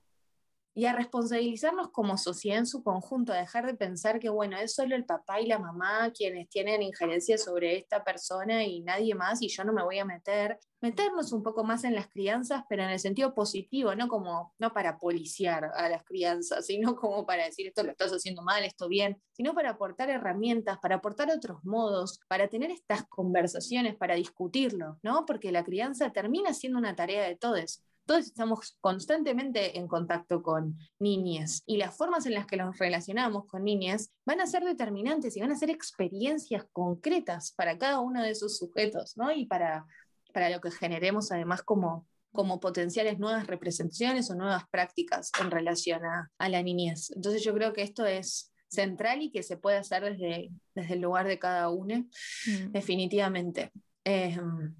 [0.74, 4.74] Y a responsabilizarnos como sociedad en su conjunto, a dejar de pensar que, bueno, es
[4.74, 9.40] solo el papá y la mamá quienes tienen injerencia sobre esta persona y nadie más
[9.40, 10.58] y yo no me voy a meter.
[10.80, 14.72] Meternos un poco más en las crianzas, pero en el sentido positivo, no como, no
[14.72, 18.88] para policiar a las crianzas, sino como para decir esto lo estás haciendo mal, esto
[18.88, 24.98] bien, sino para aportar herramientas, para aportar otros modos, para tener estas conversaciones, para discutirlo,
[25.02, 25.24] ¿no?
[25.24, 30.78] Porque la crianza termina siendo una tarea de todos todos estamos constantemente en contacto con
[30.98, 35.36] niñas y las formas en las que nos relacionamos con niñas van a ser determinantes
[35.36, 39.32] y van a ser experiencias concretas para cada uno de esos sujetos, ¿no?
[39.32, 39.86] Y para,
[40.32, 46.04] para lo que generemos además como, como potenciales nuevas representaciones o nuevas prácticas en relación
[46.04, 47.10] a, a la niñez.
[47.14, 51.00] Entonces yo creo que esto es central y que se puede hacer desde, desde el
[51.00, 52.04] lugar de cada uno,
[52.46, 52.72] mm.
[52.72, 53.70] definitivamente.
[54.04, 54.74] Em.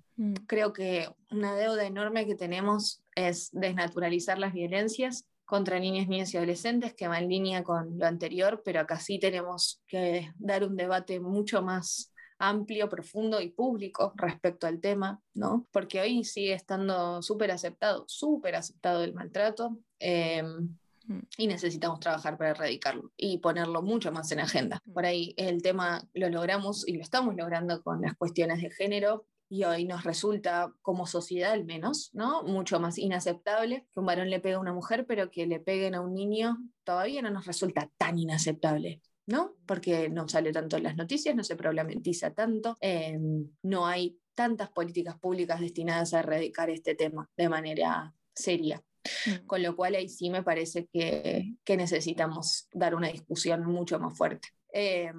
[0.47, 6.37] Creo que una deuda enorme que tenemos es desnaturalizar las violencias contra niñas, niñas y
[6.37, 10.77] adolescentes, que va en línea con lo anterior, pero acá sí tenemos que dar un
[10.77, 15.67] debate mucho más amplio, profundo y público respecto al tema, ¿no?
[15.71, 19.79] Porque hoy sigue estando súper aceptado, súper aceptado el maltrato.
[19.99, 21.21] Em, Mm.
[21.37, 24.81] Y necesitamos trabajar para erradicarlo y ponerlo mucho más en agenda.
[24.85, 24.93] Mm.
[24.93, 29.27] Por ahí el tema lo logramos y lo estamos logrando con las cuestiones de género,
[29.55, 32.43] y hoy nos resulta, como sociedad al menos, ¿no?
[32.43, 35.95] mucho más inaceptable que un varón le pegue a una mujer, pero que le peguen
[35.95, 39.01] a un niño todavía no nos resulta tan inaceptable.
[39.27, 39.55] ¿no?
[39.65, 43.17] Porque no sale tanto en las noticias, no se problematiza tanto, eh,
[43.63, 48.83] no hay tantas políticas públicas destinadas a erradicar este tema de manera seria.
[49.27, 49.47] Mm.
[49.47, 54.19] Con lo cual ahí sí me parece que, que necesitamos dar una discusión mucho más
[54.19, 54.49] fuerte.
[54.73, 55.13] Eh,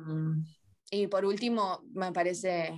[0.91, 2.75] y por último, me parece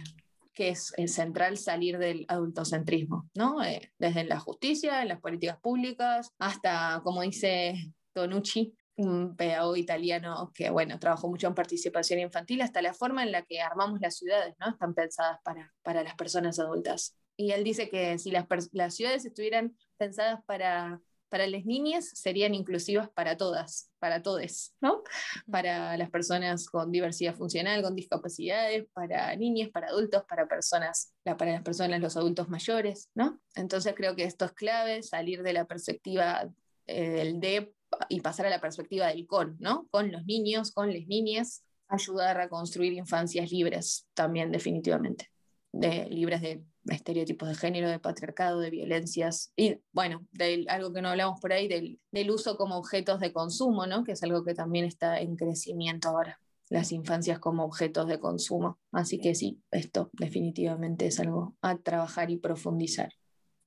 [0.58, 3.64] que es, central salir del adultocentrismo, ¿no?
[3.64, 10.52] Eh, desde la justicia, en las políticas públicas, hasta, como dice Tonucci, un pedagogo italiano
[10.56, 14.18] que, bueno, trabajó mucho en participación infantil, hasta la forma en la que armamos las
[14.18, 14.72] ciudades, ¿no?
[14.72, 17.16] Están pensadas para, para las personas adultas.
[17.36, 21.00] Y él dice que si las ciudades estuvieran pensadas para,
[21.30, 25.04] para las niñas, serían inclusivas para todas, para todos, ¿no?
[25.50, 31.52] Para las personas con diversidad funcional, con discapacidades, para niñas, para adultos, para personas, para
[31.52, 33.40] las personas, los adultos mayores, ¿no?
[33.56, 36.50] Entonces creo que esto es clave, salir de la perspectiva
[36.86, 37.74] eh, del de
[38.10, 39.88] y pasar a la perspectiva del con, ¿no?
[39.90, 45.32] Con los niños, con las niñas, ayudar a construir infancias libres también definitivamente,
[45.80, 51.02] de, libres de estereotipos de género, de patriarcado, de violencias y bueno, de algo que
[51.02, 54.04] no hablamos por ahí, del, del uso como objetos de consumo, ¿no?
[54.04, 58.80] Que es algo que también está en crecimiento ahora las infancias como objetos de consumo.
[58.92, 63.14] Así que sí, esto definitivamente es algo a trabajar y profundizar.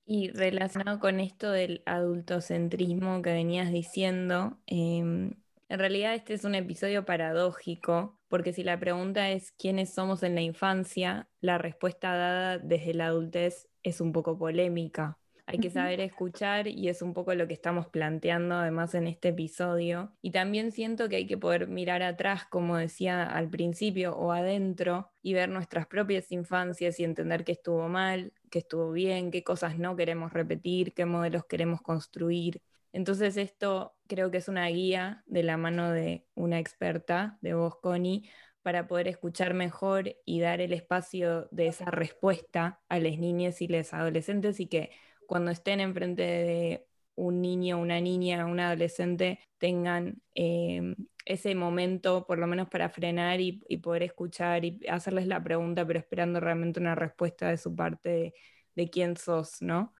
[0.05, 5.31] Y relacionado con esto del adultocentrismo que venías diciendo, em,
[5.71, 10.35] en realidad este es un episodio paradójico, porque si la pregunta es quiénes somos en
[10.35, 15.17] la infancia, la respuesta dada desde la adultez es un poco polémica.
[15.45, 19.29] Hay que saber escuchar y es un poco lo que estamos planteando además en este
[19.29, 20.11] episodio.
[20.21, 25.09] Y también siento que hay que poder mirar atrás, como decía al principio, o adentro
[25.21, 29.79] y ver nuestras propias infancias y entender qué estuvo mal, qué estuvo bien, qué cosas
[29.79, 32.61] no queremos repetir, qué modelos queremos construir.
[32.93, 37.77] Entonces esto creo que es una guía de la mano de una experta, de vos,
[37.77, 38.29] Connie,
[38.61, 43.67] para poder escuchar mejor y dar el espacio de esa respuesta a las niñas y
[43.67, 44.91] los adolescentes y que
[45.25, 52.39] cuando estén enfrente de un niño, una niña, un adolescente tengan em, ese momento, por
[52.39, 56.95] lo menos para frenar y, poder escuchar y hacerles la pregunta, pero esperando realmente una
[56.95, 58.33] respuesta de su parte
[58.75, 59.93] de, quién sos, ¿no?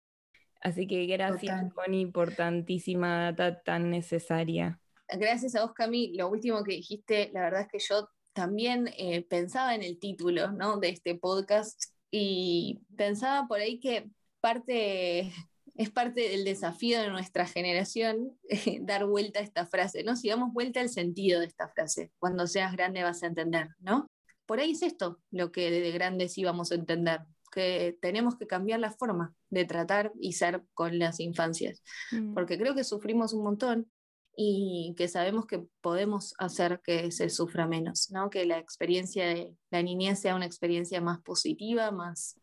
[0.61, 4.79] Así que gracias, Connie, por tantísima data tan necesaria.
[5.07, 6.13] Gracias a vos, Cami.
[6.13, 10.51] Lo último que dijiste, la verdad es que yo también eh, pensaba en el título
[10.51, 10.77] ¿no?
[10.77, 14.09] de este podcast y pensaba por ahí que
[14.39, 15.31] parte,
[15.75, 18.37] es parte del desafío de nuestra generación
[18.81, 20.15] dar vuelta a esta frase, ¿no?
[20.15, 24.07] Si damos vuelta al sentido de esta frase, cuando seas grande vas a entender, ¿no?
[24.45, 27.21] Por ahí es esto lo que de grandes íbamos a entender,
[27.51, 32.33] que tenemos que cambiar la forma de tratar y ser con las infancias, mm.
[32.33, 33.91] porque creo que sufrimos un montón
[34.35, 38.29] y que sabemos que podemos hacer que se sufra menos, ¿no?
[38.29, 42.39] que la experiencia de la niñez sea una experiencia más positiva, más,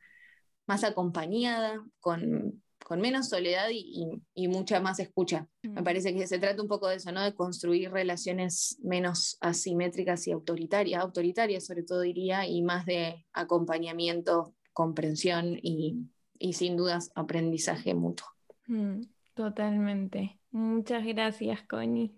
[0.66, 5.46] más acompañada, con, menos soledad y, mucha más escucha.
[5.62, 5.84] Me mm.
[5.84, 7.22] parece que se trata un poco de eso, ¿no?
[7.22, 14.54] De construir relaciones menos asimétricas y autoritarias, autoritarias sobre todo diría, y más de acompañamiento,
[14.79, 16.07] comprensión y,
[16.53, 18.29] sin dudas aprendizaje mutuo.
[18.68, 19.01] Mm,
[19.35, 20.39] totalmente.
[20.53, 22.14] Muchas gracias, Connie.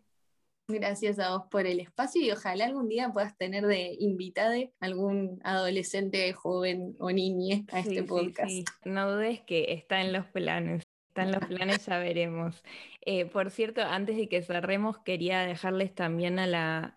[0.69, 5.41] Gracias a vos por el espacio y ojalá algún día puedas tener de invitada algún
[5.43, 8.53] adolescente, joven o niña a este podcast.
[8.85, 10.83] No dudes que está en los planes.
[11.11, 12.63] Están los planes, ya veremos.
[13.01, 16.93] Eh, por cierto, antes de que cerremos, quería dejarles también a, la,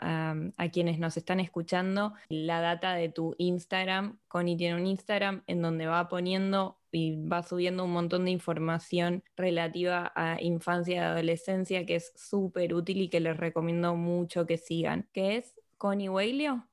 [0.55, 4.19] a, quienes nos están escuchando la data de tu Instagram.
[4.27, 9.23] Connie tiene un Instagram en donde va poniendo y va subiendo un montón de información
[9.35, 14.59] relativa a infancia y adolescencia que es súper útil y que les recomiendo mucho que
[14.59, 15.09] sigan.
[15.11, 15.59] ¿Qué es?
[15.79, 16.67] ¿Connie Weilio?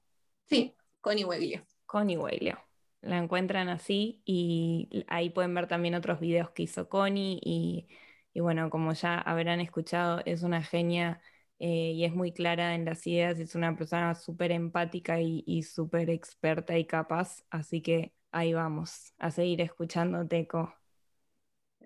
[0.45, 1.62] Sí, Connie Weilio.
[1.86, 2.69] Connie Weilio
[3.03, 7.88] la encuentran así y ahí pueden ver también otros videos que hizo Connie y,
[8.40, 11.20] bueno, como ya habrán escuchado, es una genia
[11.59, 15.62] eh, y es muy clara en las ideas, es una persona súper empática y, y
[15.62, 20.79] súper experta y capaz, así que ahí vamos, a seguir escuchando Teco.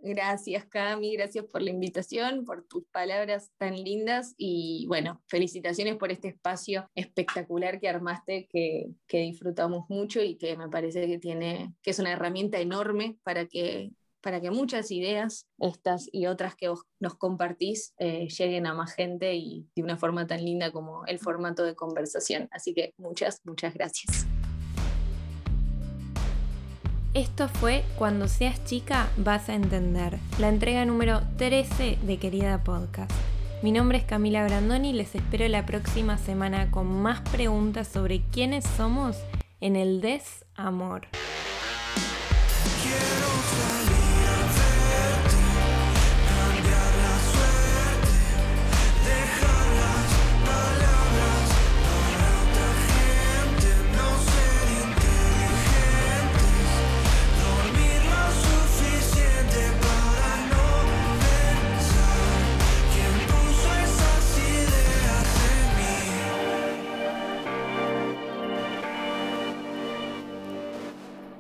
[0.07, 6.13] Gracias, Cami, gracias por la invitación, por tus palabras tan lindas y bueno, felicitaciones por
[6.13, 11.73] este espacio espectacular que armaste, que, que disfrutamos mucho y que me parece que tiene,
[11.81, 16.69] que es una herramienta enorme para que para que muchas ideas, estas y otras que
[16.69, 21.05] vos nos compartís, eh, lleguen a más gente y de una forma tan linda como
[21.05, 22.49] el formato de conversación.
[22.51, 24.27] Así que muchas, muchas gracias.
[27.15, 33.13] Esto fue Cuando seas chica vas a entender, la entrega número 13 de Querida Podcast.
[33.63, 38.23] Mi nombre es Camila Brandoni y les espero la próxima semana con más preguntas sobre
[38.33, 39.17] quiénes somos
[39.61, 41.07] en el desamor.